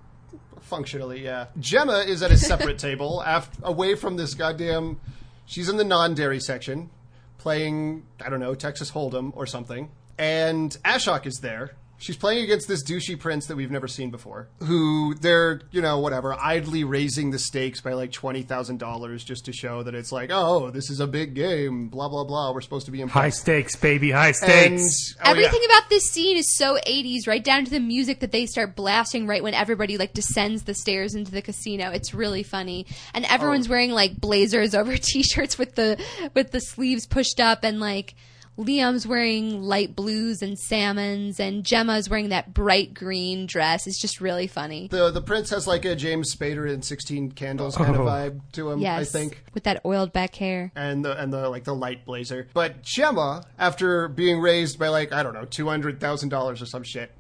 [0.61, 1.47] Functionally, yeah.
[1.61, 5.01] Gemma is at a separate table, af- away from this goddamn.
[5.47, 6.91] She's in the non-dairy section,
[7.39, 11.77] playing I don't know Texas Hold'em or something, and Ashok is there.
[11.99, 15.99] She's playing against this douchey prince that we've never seen before, who they're you know
[15.99, 20.13] whatever idly raising the stakes by like twenty thousand dollars just to show that it's
[20.13, 22.53] like oh this is a big game, blah blah blah.
[22.53, 24.37] We're supposed to be in High stakes, baby, high And
[24.81, 25.15] stakes.
[25.19, 25.31] oh, yeah.
[25.31, 28.77] Everything about this scene is so 80s, right down to the music that they start
[28.77, 31.91] blasting right when everybody like descends the stairs into the casino.
[31.91, 32.87] It's really funny.
[33.15, 33.71] And everyone's Oh.
[33.71, 35.99] wearing like blazers over t-shirts with the
[36.35, 38.15] with the sleeves pushed up and like
[38.59, 43.87] Liam's wearing light blues and salmons and Gemma's wearing that bright green dress.
[43.87, 44.89] It's just really funny.
[44.89, 48.05] the the prince has like a James Spader in Sixteen Candles kind of Oh.
[48.07, 48.81] vibe to him.
[48.81, 49.01] Yes.
[49.15, 49.45] I think.
[49.53, 50.73] With that oiled back hair.
[50.75, 52.49] and the and the like the light blazer.
[52.55, 56.67] But Gemma, after being raised by like I don't know two hundred thousand dollars or
[56.67, 57.13] some shit,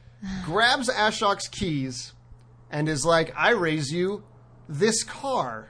[0.44, 2.14] grabs Ashok's keys
[2.70, 4.24] and is like, "I raise you
[4.68, 5.68] this car."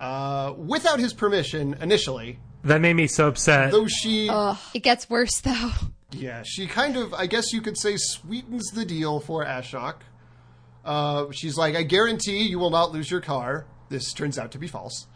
[0.00, 3.72] Uh, without his permission initially, That made me so upset.
[3.72, 4.56] though she, Ugh.
[4.74, 5.70] It gets worse though.
[6.12, 9.96] yeah, she kind of, I guess you could say, sweetens the deal for Ashok.
[10.84, 13.66] Uh, she's like, I guarantee you will not lose your car.
[13.88, 15.06] This turns out to be false.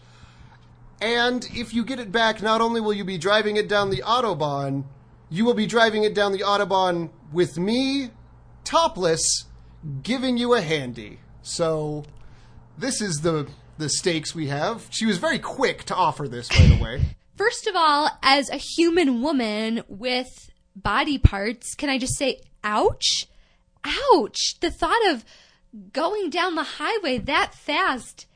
[1.00, 4.02] And if you get it back, not only will you be driving it down the
[4.02, 4.84] Autobahn,
[5.28, 8.10] you will be driving it down the Autobahn with me,
[8.64, 9.44] topless,
[10.02, 11.18] giving you a handy.
[11.42, 12.04] So,
[12.78, 14.86] this is the the stakes we have.
[14.90, 17.02] She was very quick to offer this, by the way.
[17.36, 23.26] First of all, as a human woman with body parts, can I just say, ouch?
[23.84, 24.58] Ouch.
[24.60, 25.24] The thought of
[25.92, 28.26] going down the highway that fast,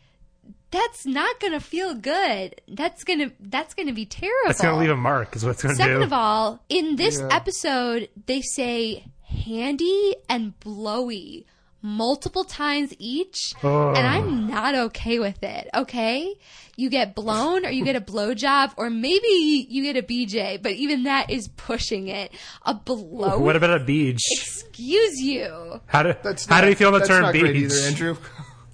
[0.71, 2.61] that's not going to feel good.
[2.69, 4.51] That's going to, that's going to be terrible.
[4.51, 6.03] It's gonna leave a mark, is what it's gonna Second do.
[6.03, 7.29] of all, in this Yeah.
[7.35, 11.47] episode, they say handy and blowy
[11.83, 15.69] multiple times each, and I'm not okay with it.
[15.75, 16.35] Okay,
[16.77, 20.73] you get blown, or you get a blowjob, or maybe you get a BJ, but
[20.73, 22.33] even that is pushing it.
[22.65, 23.39] A blow.
[23.39, 24.21] what about a beach?
[24.31, 25.81] Excuse you.
[25.87, 27.73] How do That's how not, do you feel about the term not great beach?
[27.73, 28.17] either, Andrew.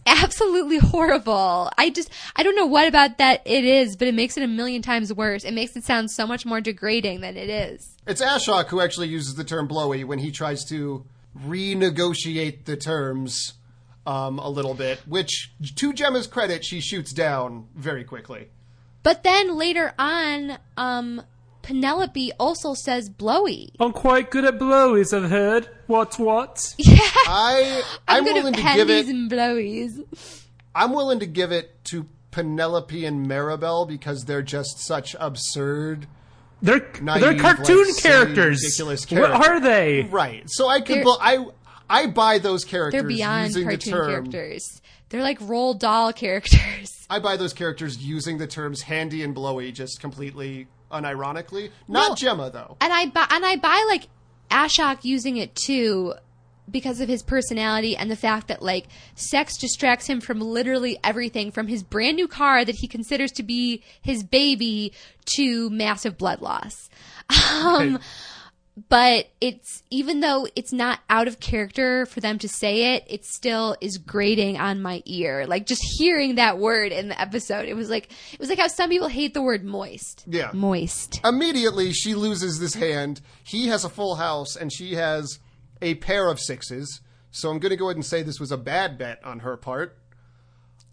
[0.09, 1.69] Absolutely horrible.
[1.77, 4.47] I just, I don't know what about that it is, but it makes it a
[4.47, 5.43] million times worse.
[5.43, 7.97] It makes it sound so much more degrading than it is.
[8.07, 11.05] It's Ashok who actually uses the term blowy when he tries to
[11.45, 13.55] renegotiate the terms
[14.07, 18.49] um, a little bit, which, to Gemma's credit, she shoots down very quickly.
[19.03, 21.23] But then later on, um,
[21.63, 23.71] Penelope also says blowy.
[23.81, 25.69] I'm quite good at blowies, I've heard.
[25.87, 26.75] What what?
[26.81, 29.07] I I'm, I'm, willing to give it.
[29.09, 30.45] and blowies.
[30.75, 36.07] I'm willing to give it to Penelope and Maribel because they're just such absurd.
[36.63, 38.63] They're Naive, they're cartoon like, characters.
[38.63, 40.03] ridiculous What are they?
[40.03, 40.45] Right.
[40.47, 40.99] So I could.
[40.99, 41.47] They're- I
[41.89, 44.31] I buy those characters They're beyond using cartoon the term.
[44.31, 44.83] characters.
[45.11, 47.07] They're like roll doll characters.
[47.11, 51.71] I buy those characters using the terms handy and blowy just completely unironically.
[51.87, 52.15] Not No.
[52.17, 52.77] Gemma though.
[52.81, 54.09] And I buy, and I buy like
[54.51, 56.15] Ashok using it too
[56.71, 61.51] because of his personality and the fact that like sex distracts him from literally everything
[61.51, 64.93] from his brand new car that he considers to be his baby
[65.37, 66.89] to massive blood loss.
[67.53, 67.99] Um,
[68.89, 73.25] but it's even though it's not out of character for them to say it, it
[73.25, 75.47] still is grating on my ear.
[75.47, 78.67] Like just hearing that word in the episode, it was like it was like how
[78.67, 80.25] some people hate the word moist.
[80.27, 80.51] Yeah.
[80.53, 81.21] Moist.
[81.25, 83.23] Immediately she loses this hand.
[83.45, 85.39] He has a full house and she has
[85.83, 87.01] a pair of sixes.
[87.31, 89.57] So I'm going to go ahead and say this was a bad bet on her
[89.57, 89.99] part.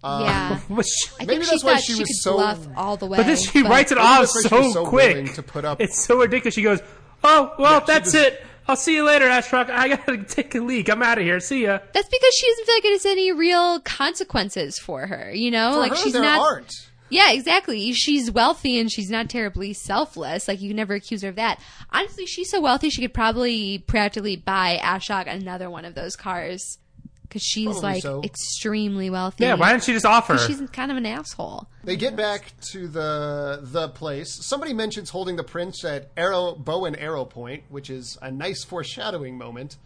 [0.03, 0.59] Um, yeah.
[0.67, 0.87] Which-
[1.19, 3.17] I Maybe think that's she why she she, was so- bluff all the way.
[3.17, 5.33] but then she but- writes it off that's why she so, so quick.
[5.35, 6.53] to put up- It's so ridiculous.
[6.55, 6.81] She goes,
[7.23, 8.43] "Oh well, she that's just- it.
[8.67, 9.69] I'll see you later, Ashrock.
[9.69, 10.89] I gotta take a leak.
[10.89, 11.39] I'm out of here.
[11.39, 15.31] See ya." That's because she doesn't feel like there's any real consequences for her.
[15.33, 16.39] You know, For like her, she's there not.
[16.41, 16.89] aren't.
[17.13, 17.93] Yeah, exactly.
[17.93, 20.47] She's wealthy and she's not terribly selfless.
[20.47, 21.59] Like you can never accuse her of that.
[21.91, 26.79] Honestly, she's so wealthy she could probably practically buy Ashok another one of those cars
[27.23, 28.21] because she's Probably like so.
[28.23, 29.43] extremely wealthy.
[29.43, 30.37] Yeah, why didn't she just offer?
[30.37, 31.67] She's kind of an asshole.
[31.83, 34.33] They get back to the the place.
[34.45, 38.63] Somebody mentions holding the prince at arrow bow and arrow point, which is a nice
[38.63, 39.77] foreshadowing moment.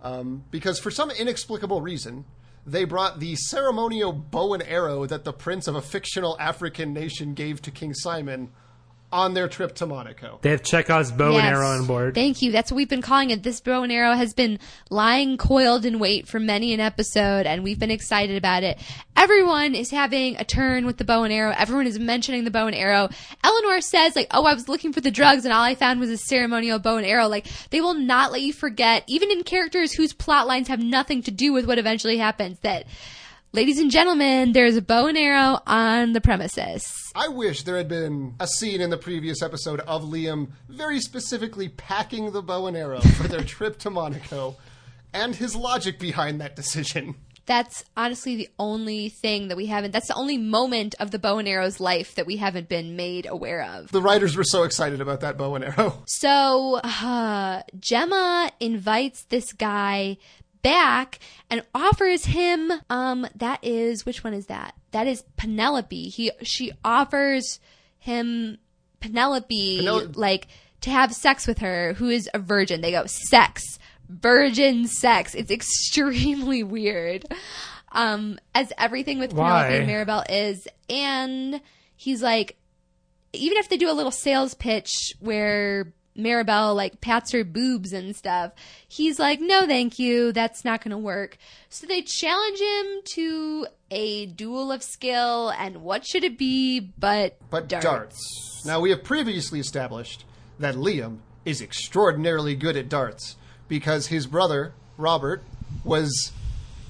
[0.00, 2.24] Um, because for some inexplicable reason,
[2.70, 7.34] they brought the ceremonial bow and arrow that the prince of a fictional African nation
[7.34, 8.50] gave to King Simon
[9.10, 10.38] on their trip to Monaco.
[10.42, 11.44] They have Chekhov's bow Yes.
[11.44, 12.14] and arrow on board.
[12.14, 12.52] Thank you.
[12.52, 13.42] That's what we've been calling it.
[13.42, 14.58] This bow and arrow has been
[14.90, 18.78] lying coiled in wait for many an episode, and we've been excited about it.
[19.16, 21.54] Everyone is having a turn with the bow and arrow.
[21.56, 23.08] Everyone is mentioning the bow and arrow.
[23.42, 26.10] Eleanor says, like, oh, I was looking for the drugs, and all I found was
[26.10, 27.28] a ceremonial bow and arrow.
[27.28, 31.22] Like, they will not let you forget, even in characters whose plot lines have nothing
[31.22, 32.84] to do with what eventually happens, that,
[33.52, 36.86] ladies and gentlemen, there's a bow and arrow on the premises.
[37.14, 41.68] I wish there had been a scene in the previous episode of Liam very specifically
[41.68, 44.56] packing the bow and arrow for their trip to Monaco
[45.12, 47.14] and his logic behind that decision.
[47.46, 51.38] that's honestly the only thing that we haven't that's the only moment of the bow
[51.38, 55.00] and arrow's life that we haven't been made aware of The writers were so excited
[55.00, 56.02] about that bow and arrow.
[56.06, 60.18] so uh, gemma invites this guy
[60.62, 61.18] back
[61.50, 64.74] and offers him um that is which one is that?
[64.92, 66.08] That is penelope.
[66.08, 67.60] He she offers
[67.98, 68.58] him
[69.00, 70.48] penelope Penel- like
[70.82, 72.80] to have sex with her who is a virgin.
[72.80, 73.62] They go sex.
[74.08, 75.34] Virgin sex.
[75.34, 77.24] It's extremely weird.
[77.92, 79.64] Um as everything with Why?
[79.68, 81.60] penelope and maribel is and
[81.96, 82.56] he's like
[83.32, 84.90] even if they do a little sales pitch
[85.20, 88.52] where Maribel like pats her boobs and stuff,
[88.86, 91.38] he's like, no, thank you, that's not going to work.
[91.68, 97.36] So they challenge him to a duel of skill, and what should it be but
[97.50, 97.84] But darts?
[97.84, 98.62] darts.
[98.66, 100.24] Now, we have previously established
[100.58, 103.36] that Liam is extraordinarily good at darts
[103.68, 105.42] because his brother, Robert,
[105.84, 106.32] was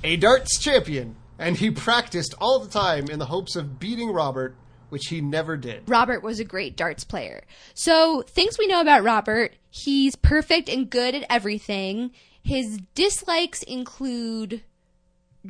[0.03, 4.57] a darts champion and he practiced all the time in the hopes of beating Robert,
[4.88, 5.88] which he never did.
[5.88, 7.44] Robert was a great darts player.
[7.74, 12.11] So, things we know about Robert he's perfect and good at everything.
[12.42, 14.62] His dislikes include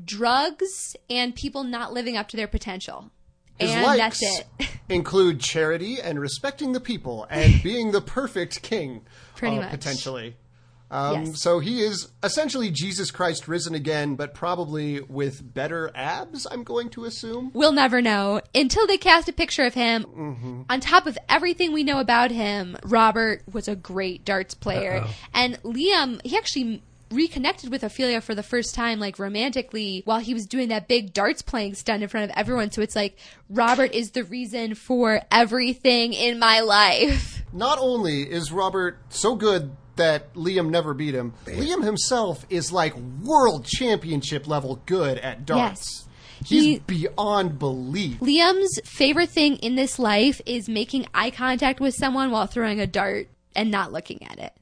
[0.04, 3.10] drugs and people not living up to their potential.
[3.58, 4.68] His and likes that's it.
[4.88, 9.02] include charity and respecting the people and being the perfect king,
[9.36, 9.70] Pretty uh, much.
[9.70, 10.36] potentially.
[10.90, 11.42] Um, Yes.
[11.42, 16.46] So he is essentially Jesus Christ risen again, but probably with better abs.
[16.50, 17.50] I'm going to assume.
[17.54, 20.04] We'll never know until they cast a picture of him.
[20.04, 20.62] Mm-hmm.
[20.70, 25.04] On top of everything we know about him, Robert was a great darts player.
[25.34, 30.34] And Liam, he actually reconnected with Ophelia for the first time, like romantically, while he
[30.34, 32.70] was doing that big darts playing stunt in front of everyone.
[32.70, 37.42] So it's like, Robert is the reason for everything in my life.
[37.52, 42.94] Not only is Robert so good that Liam never beat him, Liam himself is like
[42.96, 46.04] world championship level good at darts.
[46.40, 46.48] Yes.
[46.48, 48.20] He's He- beyond belief.
[48.20, 52.86] Liam's favorite thing in this life is making eye contact with someone while throwing a
[52.86, 54.52] dart and not looking at it.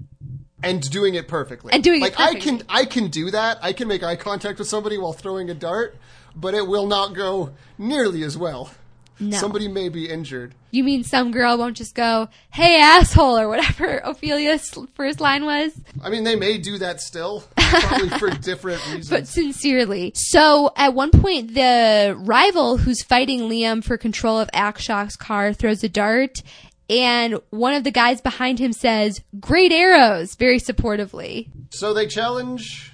[0.63, 1.73] and doing it perfectly.
[1.73, 3.59] And doing it like I can I can do that.
[3.63, 5.97] I can make eye contact with somebody while throwing a dart,
[6.35, 8.71] but it will not go nearly as well.
[9.19, 9.37] No.
[9.39, 10.55] Somebody may be injured.
[10.71, 15.73] You mean some girl won't just go, hey asshole, or whatever Ophelia's first line was?
[16.03, 19.09] I mean, they may do that still, probably for different reasons.
[19.09, 20.13] But sincerely.
[20.15, 25.83] So at one point, the rival who's fighting Liam for control of Ashok's car throws
[25.83, 26.43] a dart,
[26.91, 31.49] and one of the guys behind him says, great arrows, very supportively.
[31.71, 32.93] so they challenge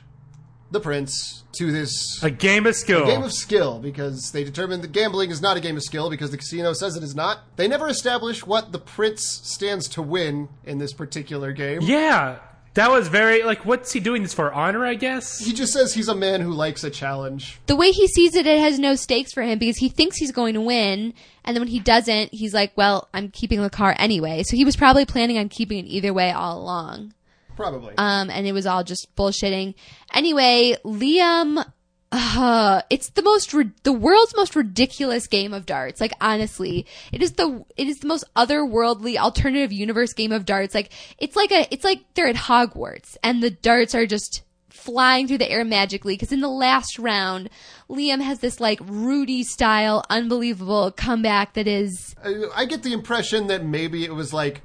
[0.72, 3.04] the prince to this A game of skill.
[3.04, 6.08] a game of skill because they determine that gambling is not a game of skill
[6.10, 7.40] because the casino says it is not.
[7.56, 11.80] They never establish what the prince stands to win in this particular game.
[11.82, 12.38] yeah,
[12.74, 13.66] that was very like.
[13.66, 14.50] What's he doing this for?
[14.50, 15.38] Honor, I guess.
[15.44, 17.60] He just says he's a man who likes a challenge.
[17.66, 20.32] The way he sees it, it has no stakes for him because he thinks he's
[20.32, 21.12] going to win,
[21.44, 24.42] and then when he doesn't, he's like, well, I'm keeping the car anyway.
[24.42, 27.12] So he was probably planning on keeping it either way all along.
[27.62, 27.94] Probably.
[27.98, 29.74] um, and it was all just bullshitting.
[30.12, 31.64] Anyway, Liam,
[32.10, 36.00] uh, it's the most ri- the world's most ridiculous game of darts.
[36.00, 40.74] Like honestly, it is the it is the most otherworldly alternative universe game of darts.
[40.74, 45.28] Like it's like a it's like they're at Hogwarts and the darts are just flying
[45.28, 47.48] through the air magically because in the last round
[47.88, 53.46] liam has this like rudy style unbelievable comeback that is I- I get the impression
[53.46, 54.62] that maybe it was like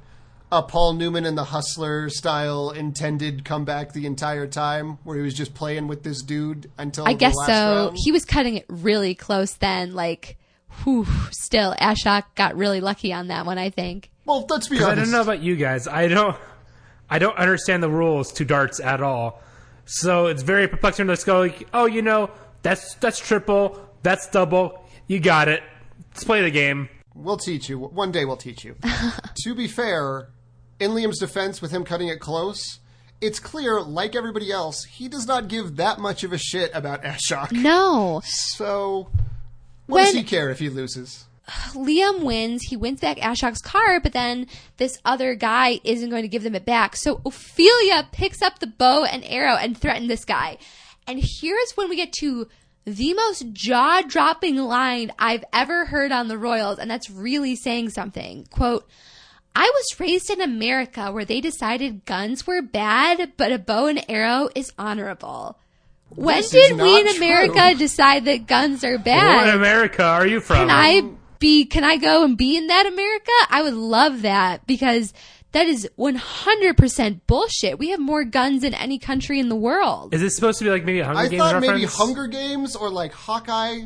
[0.50, 5.34] a Paul Newman and the Hustler style intended comeback the entire time, where he was
[5.34, 7.74] just playing with this dude until I the guess last so.
[7.86, 7.96] round.
[8.02, 9.94] He was cutting it really close then.
[9.94, 10.38] Like,
[10.84, 14.10] whew, still, Ashok got really lucky on that one, I think.
[14.24, 14.90] well, let's be honest.
[14.90, 15.86] I don't know about you guys.
[15.86, 16.36] I don't.
[17.10, 19.40] I don't understand the rules to darts at all.
[19.86, 21.06] So it's very perplexing.
[21.06, 21.40] Let's go.
[21.40, 22.30] Like, oh, you know,
[22.62, 23.80] that's that's triple.
[24.02, 24.84] That's double.
[25.06, 25.62] You got it.
[26.10, 26.90] Let's play the game.
[27.14, 27.78] We'll teach you.
[27.78, 28.76] One day we'll teach you.
[29.42, 30.28] to be fair,
[30.80, 32.78] in Liam's defense, with him cutting it close,
[33.20, 37.02] it's clear, like everybody else, he does not give that much of a shit about
[37.02, 37.52] Ashok.
[37.52, 38.20] No.
[38.24, 39.08] So,
[39.86, 41.24] what does he care if he loses?
[41.72, 42.62] Liam wins.
[42.64, 46.54] He wins back Ashok's car, but then this other guy isn't going to give them
[46.54, 46.94] it back.
[46.94, 50.58] So Ophelia picks up the bow and arrow and threatens this guy.
[51.06, 52.48] And here's when we get to
[52.84, 57.90] the most jaw dropping line I've ever heard on the Royals, and that's really saying
[57.90, 58.46] something.
[58.50, 58.86] Quote,
[59.60, 64.04] I was raised in America where they decided guns were bad, but a bow and
[64.08, 65.58] arrow is honorable.
[66.10, 67.78] When This did we not in America true.
[67.78, 69.34] decide that guns are bad?
[69.36, 69.54] What bad?
[69.56, 70.56] America are you from?
[70.58, 71.02] Can I
[71.40, 73.32] be, can I go and be in that America?
[73.50, 75.12] I would love that because
[75.52, 77.78] that is 100% bullshit.
[77.78, 80.14] We have more guns than any country in the world.
[80.14, 81.80] Is this supposed to be like maybe a Hunger I Games thought reference?
[81.80, 83.80] maybe Hunger Games or like Hawkeye.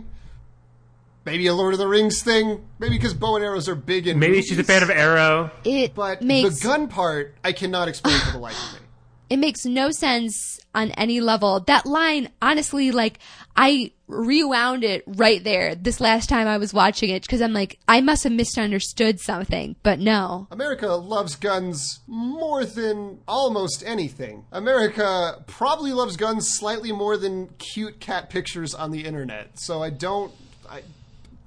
[1.25, 2.67] Maybe a Lord of the Rings thing.
[2.79, 5.51] Maybe because bow and arrows are big in Maybe she's a fan of Arrow.
[5.65, 8.87] It But makes the gun part, I cannot explain for the life of me.
[9.31, 11.61] it makes no sense on any level.
[11.61, 13.19] That line, honestly, like
[13.57, 17.79] I rewound it right there this last time I was watching it because I'm like,
[17.87, 20.49] I must have misunderstood something, but no.
[20.51, 24.45] America loves guns more than almost anything.
[24.53, 29.59] America probably loves guns slightly more than cute cat pictures on the internet.
[29.59, 30.33] So I don't.
[30.69, 30.83] I,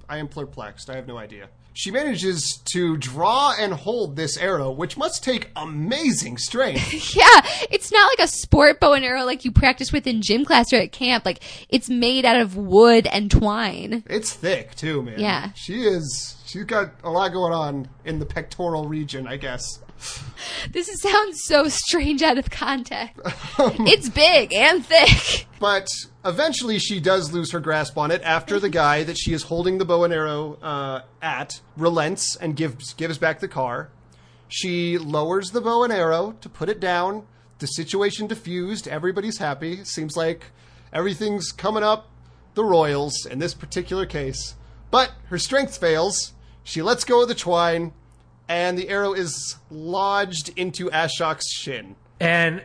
[0.08, 0.90] I am perplexed.
[0.90, 1.48] I have no idea.
[1.74, 6.92] She manages to draw and hold this arrow, which must take amazing strength.
[7.16, 7.40] Yeah,
[7.70, 10.72] it's not like a sport bow and arrow like you practice with in gym class
[10.72, 11.24] or at camp.
[11.26, 14.04] Like it's made out of wood and twine.
[14.06, 15.18] It's thick too, man.
[15.20, 15.50] Yeah.
[15.54, 16.36] She is.
[16.46, 19.80] She's got a lot going on in the pectoral region, I guess.
[20.70, 23.20] This is- sounds so strange out of context.
[23.58, 25.46] it's big and thick.
[25.60, 25.86] But
[26.24, 29.78] eventually, she does lose her grasp on it after the guy that she is holding
[29.78, 33.90] the bow and arrow uh, at relents and gives gives back the car.
[34.48, 37.26] She lowers the bow and arrow to put it down.
[37.58, 38.86] The situation diffused.
[38.86, 39.84] Everybody's happy.
[39.84, 40.46] Seems like
[40.92, 42.08] everything's coming up
[42.54, 44.54] the Royals in this particular case.
[44.90, 46.34] But her strength fails.
[46.64, 47.92] She lets go of the twine,
[48.48, 51.96] and the arrow is lodged into Ashok's shin.
[52.20, 52.62] And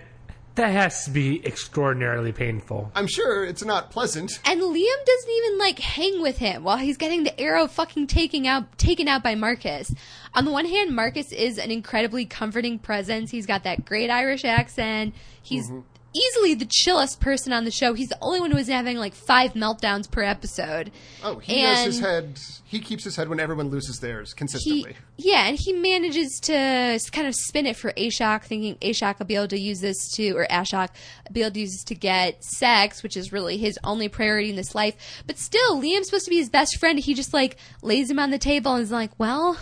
[0.56, 2.92] that has to be extraordinarily painful.
[2.94, 4.40] I'm sure it's not pleasant.
[4.46, 8.46] And Liam doesn't even like hang with him while he's getting the arrow fucking taken
[8.46, 9.94] out taken out by Marcus.
[10.34, 13.32] On the one hand, Marcus is an incredibly comforting presence.
[13.32, 15.16] He's got that great Irish accent.
[15.42, 15.80] He's mm-hmm.
[16.14, 17.94] Easily the chillest person on the show.
[17.94, 20.92] He's the only one who isn't having like five meltdowns per episode.
[21.24, 22.40] Oh, he has his head.
[22.66, 24.96] He keeps his head when everyone loses theirs he consistently.
[25.18, 29.36] yeah, and he manages to kind of spin it for Ashok, thinking Ashok will be
[29.36, 30.90] able to use this to, or Ashok
[31.28, 34.50] will be able to use this to get sex, which is really his only priority
[34.50, 34.96] in this life.
[35.28, 37.00] But still, Liam's supposed to be his best friend.
[37.00, 39.58] He just like lays him on the table and is like, "Well,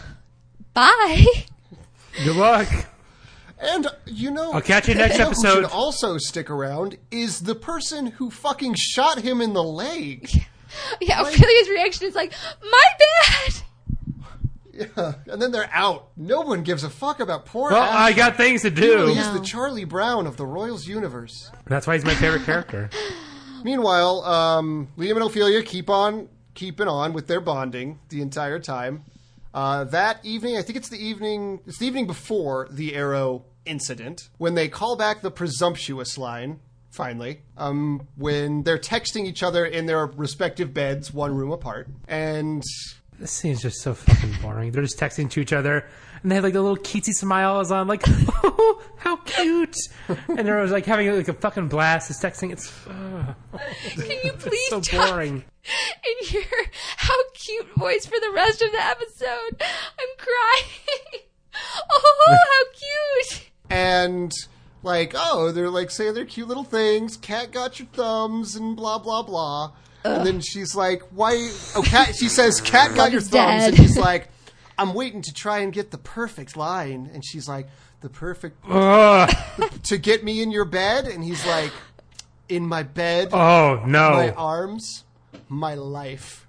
[0.73, 1.25] bye."
[2.23, 2.67] Good luck.
[3.59, 5.53] And you know, I'll catch you next who episode.
[5.55, 10.29] should also stick around is the person who fucking shot him in the leg.
[11.01, 13.53] yeah, Ophelia's reaction is like, "My bad."
[14.71, 16.07] Yeah, and then they're out.
[16.15, 17.71] No one gives a fuck about poor.
[17.71, 17.91] Well, Ash.
[17.93, 19.19] I got things to He really do.
[19.19, 21.51] is the Charlie Brown of the Royals universe.
[21.65, 22.89] That's why he's my favorite character.
[23.65, 29.03] Meanwhile, um, Liam and Ophelia keep on keeping on with their bonding the entire time.
[29.53, 31.59] Uh, that evening, I think it's the evening.
[31.67, 36.59] It's the evening before the Arrow incident when they call back the presumptuous line.
[36.91, 42.63] Finally, um, when they're texting each other in their respective beds, one room apart, and
[43.19, 44.71] This scene's just so fucking boring.
[44.71, 45.87] They're just texting to each other,
[46.23, 49.77] and they have like the little cutesy smiles on, like, oh, how cute!
[50.07, 52.09] And they're always like having like a fucking blast.
[52.09, 52.51] It's texting.
[52.51, 53.35] It's uh,
[53.91, 55.43] Can you please so talk boring.
[55.63, 56.43] in your
[56.97, 59.61] how cute voice for the rest of the episode?
[59.61, 61.23] I'm crying.
[61.91, 62.71] Oh, how
[63.33, 63.48] cute!
[63.69, 64.31] And
[64.83, 68.97] like oh they're like saying their cute little things cat got your thumbs and blah
[68.97, 69.71] blah blah.
[70.03, 71.33] And then she's like why
[71.75, 73.69] oh cat she says cat got your thumbs dead.
[73.73, 74.29] and he's like
[74.77, 77.09] i'm waiting to try and get the perfect line.
[77.13, 77.67] And she's like
[78.01, 78.63] the perfect
[79.83, 81.05] to get me in your bed?
[81.05, 81.71] And he's like
[82.47, 84.11] in my bed oh no!
[84.11, 85.03] my arms
[85.49, 86.47] my life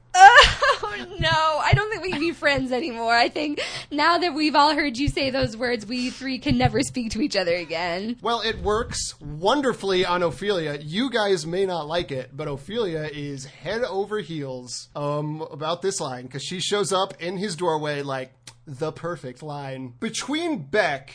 [1.20, 3.14] No, I don't think we can be friends anymore.
[3.14, 3.60] I think
[3.90, 7.20] now that we've all heard you say those words, we three can never speak to
[7.20, 8.16] each other again.
[8.22, 10.78] Well, it works wonderfully on Ophelia.
[10.80, 16.00] You guys may not like it, but Ophelia is head over heels um, about this
[16.00, 18.32] line because she shows up in his doorway like
[18.66, 19.94] the perfect line.
[20.00, 21.12] Between Beck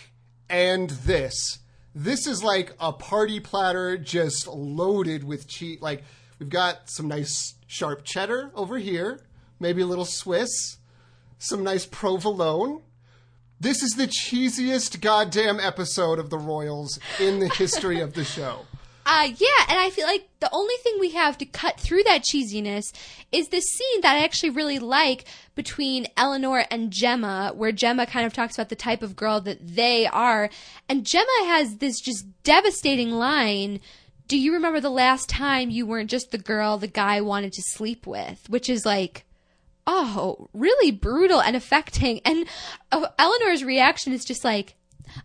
[0.49, 1.59] and this,
[1.93, 5.82] this is like a party platter just loaded with cheese.
[5.82, 6.03] Like,
[6.39, 9.22] we've got some nice sharp cheddar over here,
[9.60, 10.78] maybe a little Swiss,
[11.38, 12.82] some nice provolone.
[13.60, 18.66] This is the cheesiest goddamn episode of The Royals in the history of the show.
[19.08, 22.24] Uh, yeah, and I feel like the only thing we have to cut through that
[22.24, 22.91] cheesiness
[23.32, 28.26] is this scene that I actually really like between Eleanor and Gemma, where Gemma kind
[28.26, 30.49] of talks about the type of girl that they are.
[30.89, 33.80] And Gemma has this just devastating line.
[34.28, 37.62] Do you remember the last time you weren't just the girl the guy wanted to
[37.62, 38.49] sleep with?
[38.49, 39.24] Which is like,
[39.88, 42.19] oh, really brutal and affecting.
[42.25, 42.47] And
[42.91, 44.75] uh, Eleanor's reaction is just like,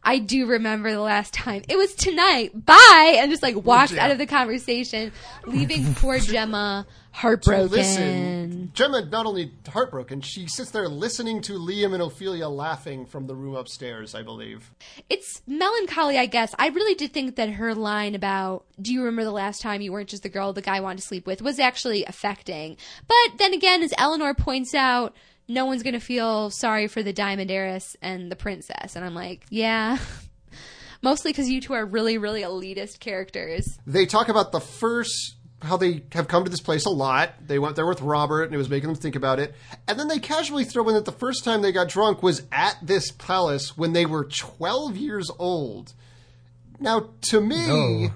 [0.04, 1.62] I do remember the last time.
[1.68, 2.66] It was tonight.
[2.66, 3.16] Bye.
[3.18, 4.04] And just like walks Yeah.
[4.04, 5.12] out of the conversation,
[5.46, 7.68] leaving poor Gemma heartbroken.
[7.68, 13.06] To Listen, Gemma not only heartbroken, she sits there listening to Liam and Ophelia laughing
[13.06, 14.72] from the room upstairs, I believe.
[15.08, 16.54] It's melancholy, I guess.
[16.58, 19.92] I really did think that her line about, do you remember the last time you
[19.92, 22.76] weren't just the girl the guy wanted to sleep with, was actually affecting.
[23.06, 25.14] But then again, as Eleanor points out,
[25.48, 28.94] no one's going to feel sorry for the diamond heiress and the princess.
[28.94, 29.98] And I'm like, yeah.
[31.02, 33.78] Mostly because you two are really, really elitist characters.
[33.86, 37.34] They talk about the first how they have come to this place a lot.
[37.46, 39.54] They went there with Robert and it was making them think about it.
[39.86, 42.76] And then they casually throw in that the first time they got drunk was at
[42.82, 45.92] this palace when they were 12 years old.
[46.78, 48.10] Now, to me, No.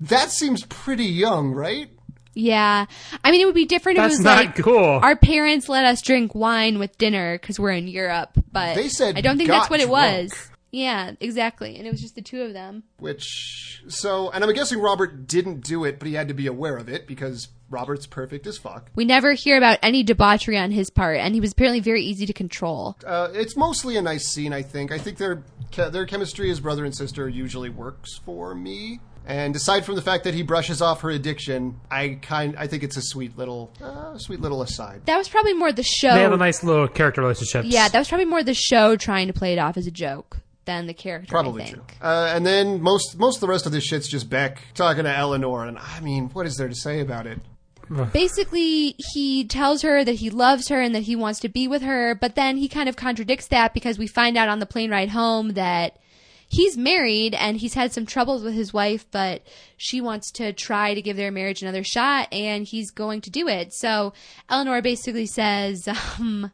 [0.00, 1.88] that seems pretty young, right?
[2.34, 2.86] Yeah.
[3.24, 4.76] I mean, it would be different if it was not like cool.
[5.02, 8.30] our parents let us drink wine with dinner because we're in Europe.
[8.52, 10.32] But They said I don't think that's what it was.
[10.70, 11.76] Yeah, exactly.
[11.76, 12.82] And it was just the two of them.
[12.98, 16.76] Which, so, and I'm guessing Robert didn't do it, but he had to be aware
[16.76, 18.90] of it because Robert's perfect as fuck.
[18.94, 22.26] We never hear about any debauchery on his part, and he was apparently very easy
[22.26, 22.96] to control.
[23.06, 24.92] Uh, it's mostly a nice scene, I think.
[24.92, 25.42] I think their
[25.74, 29.00] their chemistry as brother and sister usually works for me.
[29.26, 32.82] And aside from the fact that he brushes off her addiction, I kind I think
[32.82, 35.02] it's a sweet little uh, sweet little aside.
[35.04, 36.14] That was probably more the show.
[36.14, 37.66] They have a nice little character relationship.
[37.68, 40.38] yeah, that was probably more the show trying to play it off as a joke
[40.68, 41.30] than the character.
[41.30, 41.82] Probably I true.
[42.00, 45.10] Uh, and then most most of the rest of this shit's just Beck talking to
[45.10, 47.40] Eleanor, and I mean, what is there to say about it?
[48.12, 51.80] Basically, he tells her that he loves her and that he wants to be with
[51.80, 54.90] her, but then he kind of contradicts that because we find out on the plane
[54.90, 55.98] ride home that
[56.50, 59.40] he's married and he's had some troubles with his wife, but
[59.78, 63.48] she wants to try to give their marriage another shot and he's going to do
[63.48, 63.72] it.
[63.72, 64.12] So
[64.50, 65.88] Eleanor basically says,
[66.18, 66.52] um,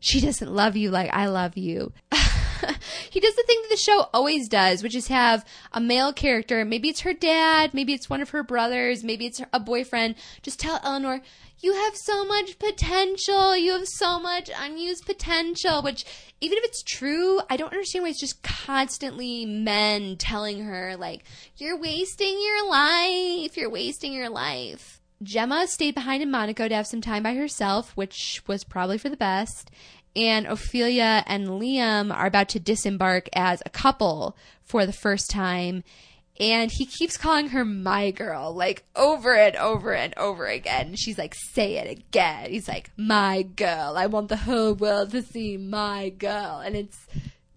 [0.00, 1.92] she doesn't love you like I love you.
[3.10, 6.64] he does the thing that the show always does, which is have a male character.
[6.64, 10.14] Maybe it's her dad, maybe it's one of her brothers, maybe it's a boyfriend.
[10.42, 11.22] Just tell Eleanor,
[11.62, 13.56] you have so much potential.
[13.56, 16.04] You have so much unused potential, which
[16.40, 21.22] even if it's true, I don't understand why it's just constantly men telling her, like,
[21.56, 23.56] you're wasting your life.
[23.56, 25.00] You're wasting your life.
[25.22, 29.10] Gemma stayed behind in Monaco to have some time by herself, which was probably for
[29.10, 29.70] the best.
[30.16, 35.84] And Ophelia and Liam are about to disembark as a couple for the first time.
[36.38, 40.96] And he keeps calling her my girl, like over and over and over again.
[40.96, 42.50] She's like, say it again.
[42.50, 43.94] He's like, my girl.
[43.96, 46.62] I want the whole world to see my girl.
[46.64, 47.06] And it's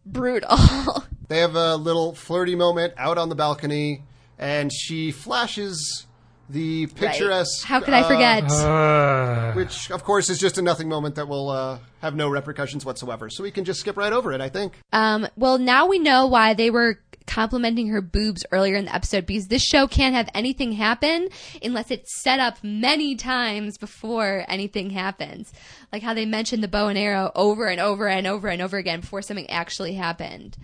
[0.05, 0.57] brutal.
[1.29, 4.03] They have a little flirty moment out on the balcony,
[4.37, 6.05] and she flashes
[6.49, 7.65] the picturesque.
[7.65, 8.51] How could I uh, forget?
[8.51, 12.85] Uh, which, of course, is just a nothing moment that will uh, have no repercussions
[12.85, 13.29] whatsoever.
[13.29, 14.79] So we can just skip right over it, I think.
[14.91, 19.25] Um, well, now we know why they were complimenting her boobs earlier in the episode
[19.25, 21.29] because this show can't have anything happen
[21.61, 25.51] unless it's set up many times before anything happens.
[25.91, 28.77] Like how they mentioned the bow and arrow over and over and over and over
[28.77, 30.57] again before something actually happened.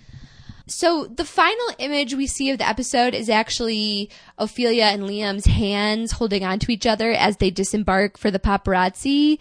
[0.69, 6.13] So the final image we see of the episode is actually Ophelia and Liam's hands
[6.13, 9.39] holding on to each other as they disembark for the paparazzi.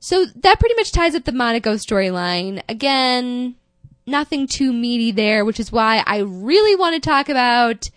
[0.00, 2.62] So that pretty much ties up the Monaco storyline.
[2.68, 3.54] Again,
[4.06, 7.88] nothing too meaty there, which is why I really want to talk about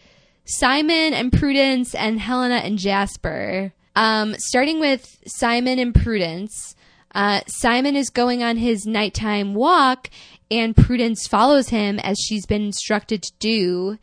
[0.45, 3.73] Simon and Prudence and Helena and Jasper.
[3.95, 6.75] Um, starting with Simon and Prudence.
[7.13, 10.09] Uh, Simon is going on his nighttime walk,
[10.49, 13.97] and Prudence follows him as she's been instructed to do.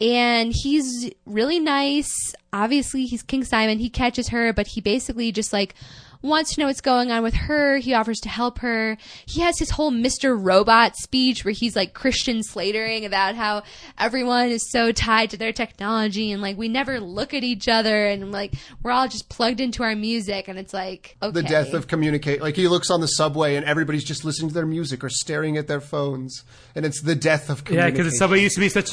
[0.00, 2.34] And he's really nice.
[2.52, 3.78] Obviously, he's King Simon.
[3.78, 5.74] He catches her, but he basically just like
[6.22, 7.78] wants to know what's going on with her.
[7.78, 8.96] He offers to help her.
[9.26, 10.36] He has his whole Mr.
[10.38, 13.62] Robot speech where he's like Christian Slatering about how
[13.98, 18.06] everyone is so tied to their technology and like we never look at each other
[18.06, 21.32] and like we're all just plugged into our music and it's like okay.
[21.32, 22.40] The death of communicate.
[22.40, 25.56] Like he looks on the subway and everybody's just listening to their music or staring
[25.56, 26.44] at their phones,
[26.74, 28.90] and it's the death of yeah, because the subway used to be such.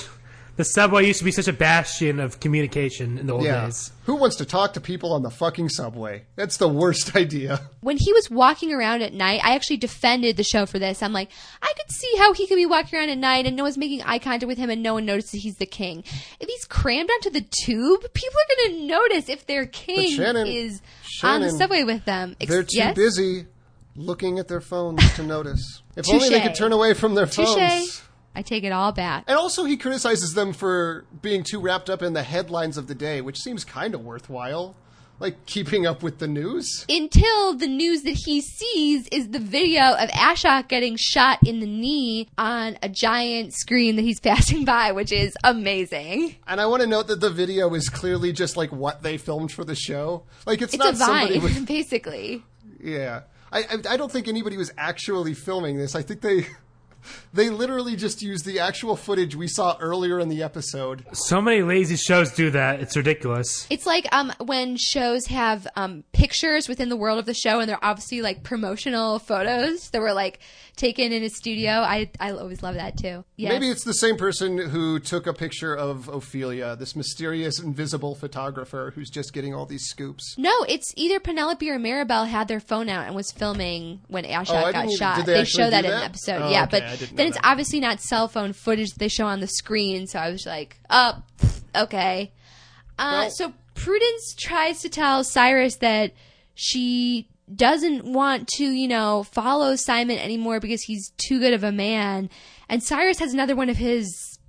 [0.58, 3.66] The subway used to be such a bastion of communication in the old Yeah.
[3.66, 3.92] days.
[4.06, 6.24] Who wants to talk to people on the fucking subway?
[6.36, 7.60] That's the worst idea.
[7.82, 11.04] when he was walking around at night, I actually defended the show for this.
[11.04, 11.30] I'm like,
[11.62, 14.02] I could see how he could be walking around at night and no one's making
[14.04, 16.04] eye contact with him and no one notices he's the king.
[16.40, 20.48] If he's crammed onto the tube, people are going to notice if their king Shannon-
[20.48, 20.82] is
[21.24, 22.36] on the subway with them.
[22.40, 22.96] Ex- They're too yes?
[22.96, 23.46] busy
[23.96, 25.82] looking at their phones to notice.
[25.98, 27.56] If only they could turn away from their phones.
[27.56, 28.02] Touche.
[28.36, 29.24] I take it all back.
[29.28, 32.96] And also, he criticizes them for being too wrapped up in the headlines of the
[32.96, 34.76] day, which seems kind of worthwhile.
[35.18, 36.86] Like keeping up with the news.
[36.90, 41.66] Until the news that he sees is the video of Ashok getting shot in the
[41.66, 46.36] knee on a giant screen that he's passing by, which is amazing.
[46.46, 49.54] And I want to note that the video is clearly just like what they filmed
[49.54, 50.24] for the show.
[50.46, 52.44] Like it's, It's not a somebody with basically.
[52.84, 53.22] yeah.
[53.54, 55.96] I, I I don't think anybody was actually filming this.
[55.96, 56.46] I think they
[57.34, 61.06] they literally just used the actual footage we saw earlier in the episode.
[61.14, 62.80] So many lazy shows do that.
[62.80, 63.68] It's ridiculous.
[63.70, 67.70] It's like um when shows have um pictures within the world of the show and
[67.70, 70.40] they're obviously like promotional photos that were like
[70.76, 71.72] taken in a studio.
[71.72, 73.24] I I always love that too.
[73.38, 73.50] Yeah.
[73.50, 78.92] Maybe it's the same person who took a picture of Ophelia, this mysterious invisible photographer
[78.96, 80.36] who's just getting all these scoops.
[80.38, 84.64] no, it's either Penelope or Maribel had their phone out and was filming when Ashok
[84.66, 85.26] Oh, got shot.
[85.26, 86.00] they They, show that do in that?
[86.00, 86.42] the episode.
[86.44, 87.46] Oh, yeah, okay, but then it's that.
[87.48, 90.08] obviously not cell phone footage that they show on the screen.
[90.08, 91.22] So I was like, oh,
[91.76, 92.32] okay.
[93.00, 96.14] Uh, Well- so Prudence tries to tell Cyrus that
[96.54, 101.72] she doesn't want to, you know, follow Simon anymore because he's too good of a
[101.72, 102.30] man.
[102.70, 104.40] And Cyrus has another one of his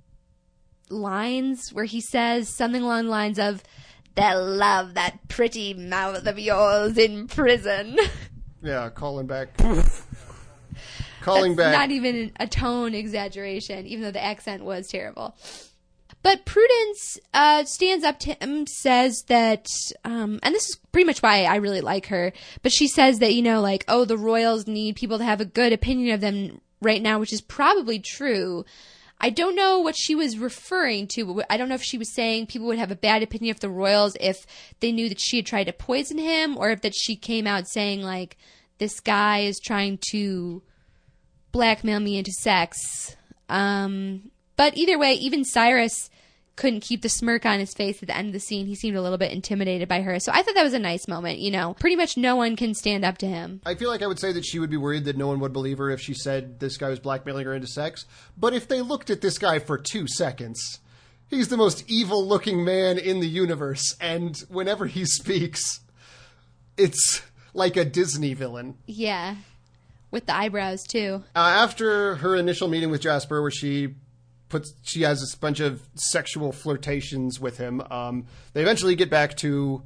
[0.89, 3.63] lines where he says something along the lines of,
[4.15, 7.97] They'll love that pretty mouth of yours in prison.
[8.63, 9.55] Yeah, calling back.
[11.21, 11.79] calling That's back.
[11.79, 15.35] not even a tone exaggeration, even though the accent was terrible.
[16.23, 19.67] But Prudence uh, stands up to him, says that,
[20.03, 22.33] um, and this is pretty much why I really like her.
[22.63, 25.45] But she says that you know, like, oh, the royals need people to have a
[25.45, 28.65] good opinion of them right now, which is probably true.
[29.19, 31.33] I don't know what she was referring to.
[31.33, 33.59] but I don't know if she was saying people would have a bad opinion of
[33.59, 34.45] the royals if
[34.79, 37.67] they knew that she had tried to poison him, or if that she came out
[37.67, 38.37] saying like,
[38.77, 40.61] this guy is trying to
[41.51, 43.15] blackmail me into sex.
[43.49, 46.09] Um, but either way, even Cyrus
[46.57, 48.65] couldn't keep the smirk on his face at the end of the scene.
[48.65, 50.19] He seemed a little bit intimidated by her.
[50.19, 51.37] So I thought that was a nice moment.
[51.39, 53.61] You know, pretty much no one can stand up to him.
[53.65, 55.53] I feel like I would say that she would be worried that no one would
[55.53, 58.05] believe her if she said this guy was blackmailing her into sex.
[58.35, 60.79] But if they looked at this guy for two seconds,
[61.29, 63.95] he's the most evil looking man in the universe.
[64.01, 65.81] And whenever he speaks,
[66.75, 67.21] it's
[67.53, 68.77] like a Disney villain.
[68.87, 69.35] Yeah.
[70.09, 71.23] With the eyebrows too.
[71.35, 73.93] Uh, after her initial meeting with Jasper, where she
[74.49, 79.35] puts she has a bunch of sexual flirtations with him, um, they eventually get back
[79.37, 79.83] to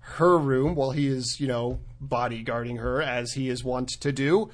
[0.00, 4.50] her room while he is, you know, bodyguarding her as he is wont to do.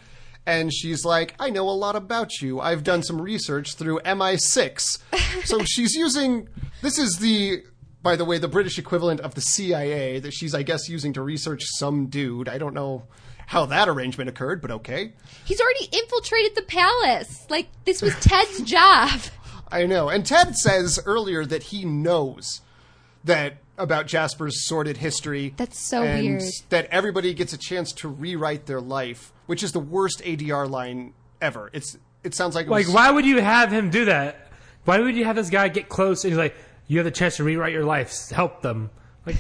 [0.47, 2.59] And she's like, I know a lot about you.
[2.61, 4.99] I've done some research through MI6.
[5.45, 6.49] so she's using
[6.81, 7.63] this is the
[8.03, 11.23] by the way, the British equivalent of the CIA that she's, I guess, using to
[11.23, 12.49] research some dude.
[12.49, 13.05] I don't know
[13.47, 15.13] how that arrangement occurred, but okay.
[15.45, 17.47] He's already infiltrated the palace.
[17.51, 19.21] Like this was Ted's job.
[19.71, 20.09] I know.
[20.09, 22.61] And Ted says earlier that he knows
[23.25, 25.55] that about Jasper's sordid history.
[25.57, 26.43] That's so and weird.
[26.69, 31.15] That everybody gets a chance to rewrite their life, which is the worst ADR line
[31.41, 31.71] ever.
[31.73, 34.49] It's it sounds like it Like, was, why would you have him do that?
[34.85, 36.55] Why would you have this guy get close and he's like,
[36.87, 38.91] you have the chance to rewrite your life, help them?
[39.27, 39.37] Like,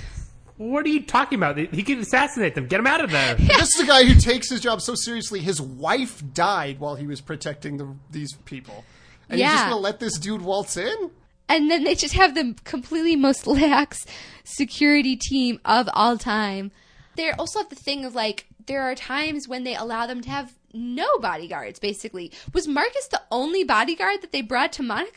[0.62, 1.58] what are you talking about?
[1.58, 2.66] He could assassinate them.
[2.66, 3.36] Get him out of there.
[3.62, 5.40] This is a guy who takes his job so seriously.
[5.40, 8.84] His wife died while he was protecting the, these people,
[9.28, 11.10] and he's just gonna let this dude waltz in.
[11.48, 14.06] And then they just have the completely most lax
[14.44, 16.72] security team of all time.
[17.16, 20.30] They also have the thing of like, there are times when they allow them to
[20.30, 22.32] have no bodyguards, basically.
[22.54, 25.12] Was Marcus the only bodyguard that they brought to Monaco?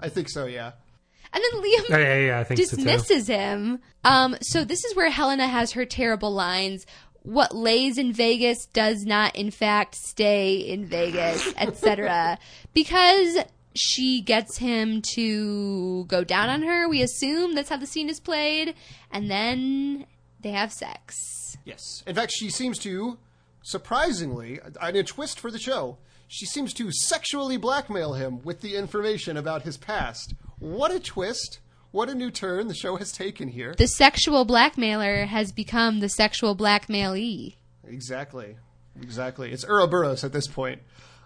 [0.00, 0.46] I think so.
[0.46, 0.72] Yeah.
[1.34, 3.80] And then Liam yeah, yeah, yeah, I think so dismisses him.
[4.04, 6.86] Um, so this is where Helena has her terrible lines.
[7.22, 12.38] What lays in Vegas does not, in fact, stay in Vegas, etc.
[12.74, 13.38] because
[13.74, 16.88] she gets him to go down on her.
[16.88, 18.74] We assume that's how the scene is played,
[19.10, 20.06] and then
[20.40, 21.56] they have sex.
[21.64, 22.04] Yes.
[22.06, 23.18] In fact, she seems to,
[23.62, 28.76] surprisingly, and a twist for the show, she seems to sexually blackmail him with the
[28.76, 30.34] information about his past.
[30.58, 31.60] What a twist!
[31.90, 33.74] What a new turn the show has taken here.
[33.78, 37.54] The sexual blackmailer has become the sexual blackmailee.
[37.86, 38.56] Exactly.
[39.00, 39.52] Exactly.
[39.52, 40.82] It's Ouroboros at this point.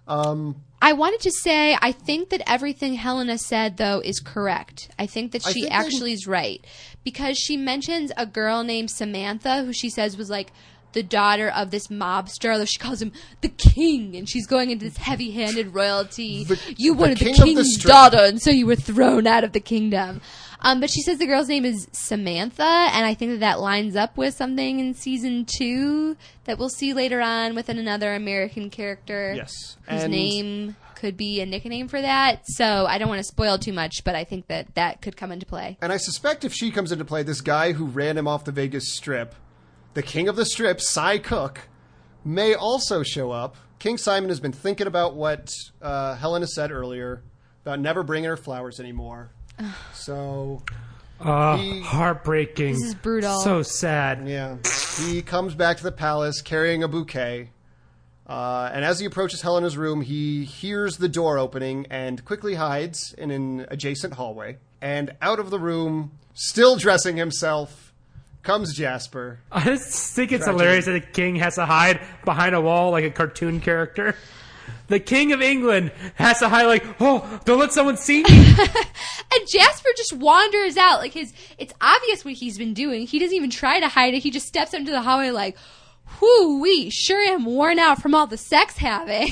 [0.06, 4.90] Um, I wanted to say I think that everything Helena said though is correct.
[4.98, 6.64] I think that she think actually is right
[7.04, 10.52] because she mentions a girl named Samantha who she says was like
[10.92, 12.52] the daughter of this mobster.
[12.52, 16.44] Although she calls him the king, and she's going into this heavy-handed royalty.
[16.44, 17.90] The- you wanted the, king the king's strip.
[17.92, 20.20] daughter, and so you were thrown out of the kingdom.
[20.60, 23.94] Um, but she says the girl's name is Samantha, and I think that that lines
[23.94, 29.34] up with something in season two that we'll see later on with another American character
[29.36, 29.76] Yes.
[29.88, 32.40] whose And- name could be a nickname for that.
[32.46, 35.30] So I don't want to spoil too much, but I think that that could come
[35.30, 35.78] into play.
[35.80, 38.50] And I suspect if she comes into play, this guy who ran him off the
[38.50, 39.32] Vegas Strip,
[39.94, 41.60] the king of the Strip, Cy Cook,
[42.24, 43.56] may also show up.
[43.78, 47.22] King Simon has been thinking about what uh, Helena said earlier
[47.64, 49.30] about never bringing her flowers anymore.
[49.94, 50.62] so,
[51.20, 52.74] Oh, He- heartbreaking.
[52.74, 53.40] This is brutal.
[53.40, 54.28] So sad.
[54.28, 54.56] yeah,
[55.04, 57.50] he comes back to the palace carrying a bouquet.
[58.26, 63.14] Uh, and as he approaches Helena's room, he hears the door opening and quickly hides
[63.16, 64.58] in an adjacent hallway.
[64.82, 67.87] And out of the room, still dressing himself,
[68.48, 69.40] comes Jasper.
[69.52, 70.64] I just think it's Tragedy.
[70.64, 74.16] hilarious that the king has to hide behind a wall like a cartoon character.
[74.88, 78.30] The king of England has to hide like, oh, don't let someone see me.
[79.30, 81.00] And Jasper just wanders out.
[81.00, 83.06] Like his, it's obvious what he's been doing.
[83.06, 84.22] He doesn't even try to hide it.
[84.22, 85.58] He just steps into the hallway like,
[86.22, 89.28] whoo wee, sure am worn out from all the sex having.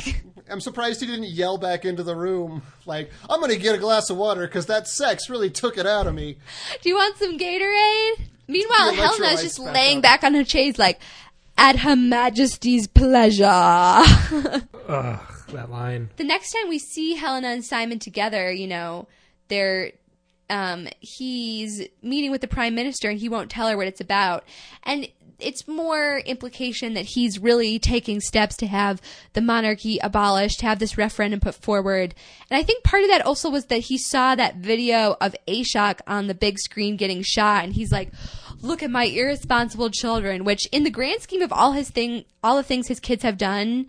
[0.51, 3.79] I'm surprised he didn't yell back into the room like, "I'm going to get a
[3.79, 6.37] glass of water because that sex really took it out of me."
[6.83, 8.29] Do you want some Gatorade?
[8.49, 10.03] Meanwhile, The Helena's electrolytes just laying up.
[10.03, 11.01] back on her chaise like,
[11.59, 13.45] at Her Majesty's pleasure.
[13.47, 15.21] Ugh,
[15.53, 16.11] that line.
[16.17, 19.09] the next time we see Helena and Simon together, you know,
[19.49, 19.93] they're
[20.49, 24.45] um he's meeting with the prime minister and he won't tell her what it's about.
[24.85, 25.09] And
[25.39, 29.01] it's more implication that he's really taking steps to have
[29.35, 32.15] the monarchy abolished, have this referendum put forward.
[32.51, 36.01] And I think part of that also was that he saw that video of Ashok
[36.07, 38.13] on the big screen getting shot and he's like,
[38.63, 42.57] look at my irresponsible children, which in the grand scheme of all his thing, all
[42.57, 43.87] the things his kids have done,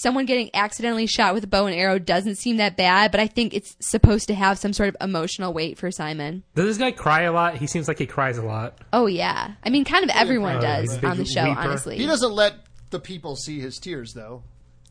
[0.00, 3.26] someone getting accidentally shot with a bow and arrow doesn't seem that bad, but I
[3.26, 6.44] think it's supposed to have some sort of emotional weight for Simon.
[6.54, 7.56] Does this guy cry a lot?
[7.56, 8.78] He seems like he cries a lot.
[8.92, 11.56] Oh yeah, I mean, kind of everyone Oh, does on the show, weeper.
[11.56, 11.96] honestly.
[11.98, 12.54] He doesn't let
[12.90, 14.42] the people see his tears though.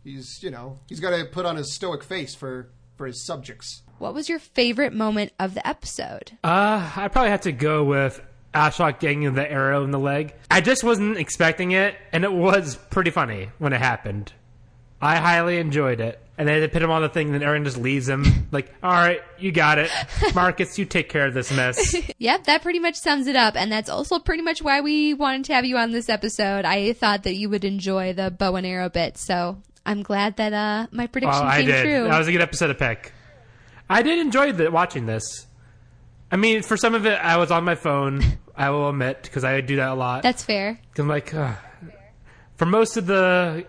[0.04, 3.84] He's, you know, he's got to put on his stoic face for for his subjects.
[4.00, 6.32] What was your favorite moment of the episode?
[6.44, 8.22] Uh, I probably have to go with
[8.54, 10.34] Ashok getting the arrow in the leg.
[10.50, 14.34] I just wasn't expecting it, and it was pretty funny when it happened.
[15.02, 16.20] I highly enjoyed it.
[16.40, 18.24] And then they put him on the thing, and then Aaron just leaves him.
[18.52, 19.92] Like, all right, you got it.
[20.34, 21.96] Marcus, you take care of this mess.
[22.18, 25.44] Yep, that pretty much sums it up, and that's also pretty much why we wanted
[25.46, 26.64] to have you on this episode.
[26.64, 30.54] I thought that you would enjoy the bow and arrow bit, so I'm glad that
[30.54, 31.84] uh, my prediction Oh, I came did.
[31.84, 32.04] true.
[32.08, 33.12] That was a good episode of Peck.
[33.90, 35.46] I did enjoy the, watching this.
[36.32, 38.22] I mean, for some of it, I was on my phone.
[38.56, 40.24] I will admit because I do that a lot.
[40.24, 40.80] that's fair.
[40.98, 41.56] I'm like, ugh.
[42.56, 43.66] for most of the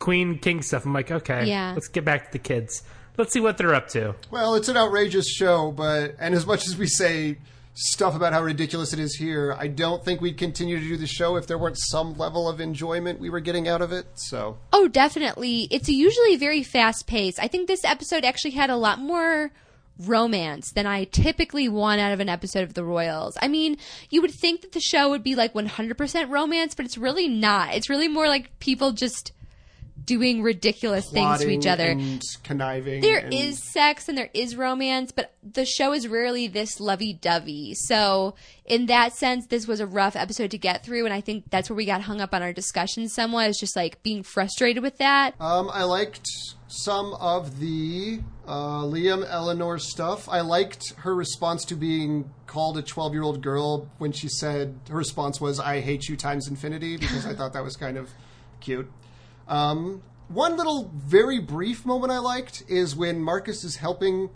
[0.00, 1.72] Queen King stuff, I'm like, okay, Yeah.
[1.74, 2.82] let's get back to the kids.
[3.16, 4.16] Let's see what they're up to.
[4.32, 7.38] Well, it's an outrageous show, but and as much as we say
[7.74, 11.06] stuff about how ridiculous it is here, I don't think we'd continue to do the
[11.06, 14.06] show if there weren't some level of enjoyment we were getting out of it.
[14.14, 15.68] So, Oh, definitely.
[15.70, 17.38] It's usually very fast paced.
[17.40, 19.52] I think this episode actually had a lot more
[19.98, 23.36] romance than I typically want out of an episode of The Royals.
[23.42, 23.76] I mean,
[24.08, 27.74] you would think that the show would be like 100% romance, but it's really not.
[27.74, 29.32] It's really more like people just
[30.10, 31.90] doing ridiculous things to each other.
[31.90, 33.00] and conniving.
[33.00, 37.12] There and- is sex and there is romance, but the show is rarely this lovey
[37.12, 37.74] dovey.
[37.74, 38.34] So,
[38.64, 41.70] in that sense, this was a rough episode to get through, and I think that's
[41.70, 44.98] where we got hung up on our discussion somewhat, is just like being frustrated with
[44.98, 45.40] that.
[45.40, 46.26] Um, I liked
[46.66, 50.28] some of the uh, Liam Eleanor stuff.
[50.28, 54.74] I liked her response to being called a 12 year old girl when she said
[54.88, 58.10] her response was, I hate you times infinity, because I thought that was kind of
[58.58, 58.90] cute.
[59.50, 64.30] Um, one little very brief moment I liked is when Marcus is helping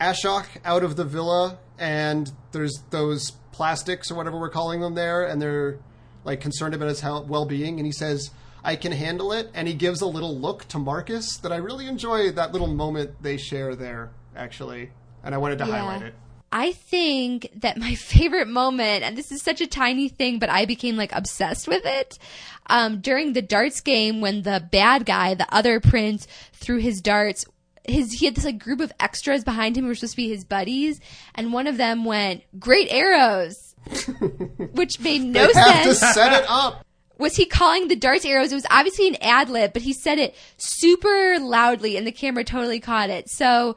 [0.00, 5.24] Ashok out of the villa, and there's those plastics or whatever we're calling them there,
[5.24, 5.78] and they're
[6.24, 8.30] like concerned about his health, well-being, and he says,
[8.62, 11.86] "I can handle it," and he gives a little look to Marcus that I really
[11.86, 12.30] enjoy.
[12.30, 14.92] That little moment they share there, actually,
[15.24, 15.72] and I wanted to Yeah.
[15.72, 16.14] highlight it.
[16.52, 20.64] I think that my favorite moment, and this is such a tiny thing, but I
[20.64, 22.18] became like obsessed with it.
[22.66, 27.44] Um, during the darts game, when the bad guy, the other prince, threw his darts,
[27.84, 30.28] his he had this like group of extras behind him who were supposed to be
[30.28, 31.00] his buddies,
[31.34, 33.74] and one of them went, "Great arrows,"
[34.72, 36.14] which made no They have to sense.
[36.14, 36.84] set it up.
[37.18, 38.52] was he calling the darts arrows?
[38.52, 42.44] It was obviously an ad lib, but he said it super loudly and the camera
[42.44, 43.28] totally caught it.
[43.28, 43.76] So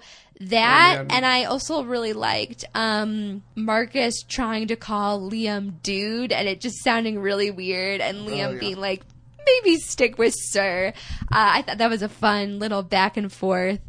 [0.50, 1.16] that, Oh, yeah.
[1.16, 6.84] and I also really liked um, Marcus trying to call Liam dude and it just
[6.84, 8.60] sounding really weird and Liam Oh, yeah.
[8.60, 9.02] being like,
[9.46, 10.94] maybe stick with sir.
[11.24, 13.80] Uh, I thought that was a fun little back and forth.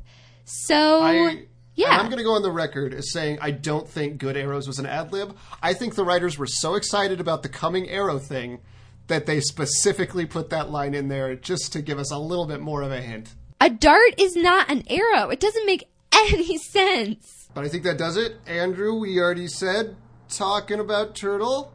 [0.45, 1.45] So, I,
[1.75, 1.93] yeah.
[1.93, 4.67] and I'm going to go on the record as saying I don't think Good Arrows
[4.67, 5.37] was an ad lib.
[5.63, 8.61] I think the writers were so excited about the coming Arrow thing
[9.07, 12.61] that they specifically put that line in there just to give us a little bit
[12.61, 13.35] more of a hint.
[13.61, 15.29] a dart is not an arrow.
[15.31, 15.85] It doesn't make
[16.33, 17.49] any sense.
[17.55, 18.37] But I think that does it.
[18.47, 19.97] Andrew, we already said
[20.29, 21.73] talking about Turtle.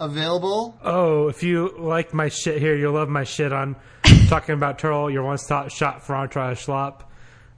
[0.00, 0.78] Available.
[0.84, 3.74] Oh, if you like my shit here, you'll love my shit on
[4.28, 7.10] talking about Turtle, your one stop shop for Entourage Slop.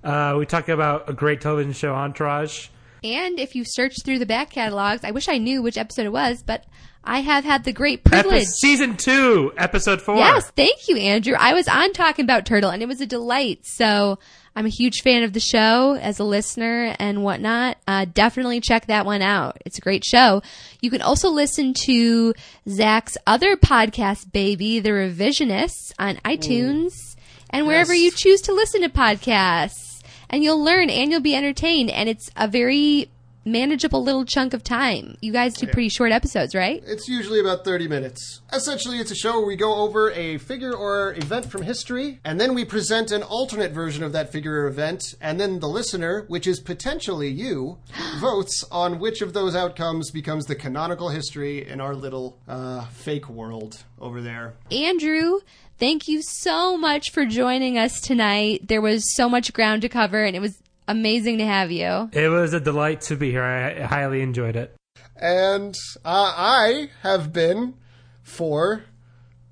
[0.02, 2.68] Uh, we talk about a great television show, Entourage.
[3.04, 6.12] And if you search through the back catalogs, I wish I knew which episode it
[6.12, 6.64] was, but
[7.04, 8.46] I have had the great Epi- privilege.
[8.46, 10.16] season two, episode four.
[10.16, 11.34] Yes, thank you, Andrew.
[11.38, 13.60] I was on talking about Turtle and it was a delight.
[13.64, 14.18] So
[14.56, 17.78] I'm a huge fan of the show as a listener and whatnot.
[17.86, 19.58] Uh, definitely check that one out.
[19.64, 20.42] It's a great show.
[20.80, 22.34] You can also listen to
[22.68, 27.16] Zach's other podcast, Baby, The Revisionists on iTunes
[27.48, 28.02] and wherever Yes.
[28.02, 30.02] you choose to listen to podcasts.
[30.28, 31.90] And you'll learn and you'll be entertained.
[31.90, 33.08] And it's a very
[33.44, 35.16] manageable little chunk of time.
[35.20, 36.82] You guys do pretty short episodes, right?
[36.86, 38.40] It's usually about 30 minutes.
[38.52, 42.40] Essentially, it's a show where we go over a figure or event from history, and
[42.40, 46.24] then we present an alternate version of that figure or event, and then the listener,
[46.28, 47.78] which is potentially you,
[48.20, 53.28] votes on which of those outcomes becomes the canonical history in our little uh, fake
[53.28, 54.54] world over there.
[54.70, 55.40] Andrew,
[55.78, 58.68] thank you so much for joining us tonight.
[58.68, 60.60] There was so much ground to cover, and it was
[60.90, 62.10] amazing to have you.
[62.12, 63.42] It was a delight to be here.
[63.44, 64.74] I highly enjoyed it.
[65.16, 65.74] And
[66.04, 67.74] uh, I have been,
[68.22, 68.84] for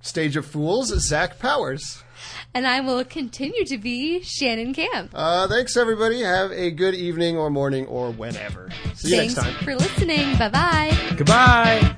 [0.01, 2.03] Stage of Fools, Zach Powers.
[2.55, 5.11] And I will continue to be Shannon Camp.
[5.15, 6.23] Uh, thanks, everybody.
[6.23, 8.71] Have a good evening or morning or whenever.
[8.95, 9.65] See you Thanks next time.
[9.65, 10.37] for listening.
[10.39, 11.15] Bye bye.
[11.17, 11.97] Goodbye.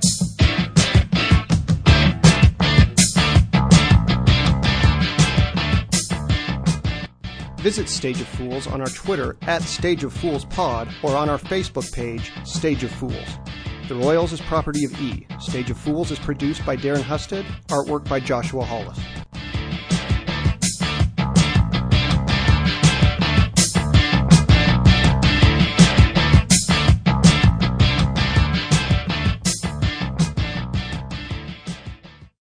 [7.60, 11.36] Visit Stage of Fools on our Twitter at Stage of Fools Pod or on our
[11.36, 13.38] Facebook page, Stage of Fools.
[13.86, 15.26] The Royals is property of E.
[15.40, 18.98] Stage of Fools is produced by Darren Husted, artwork by Joshua Hollis.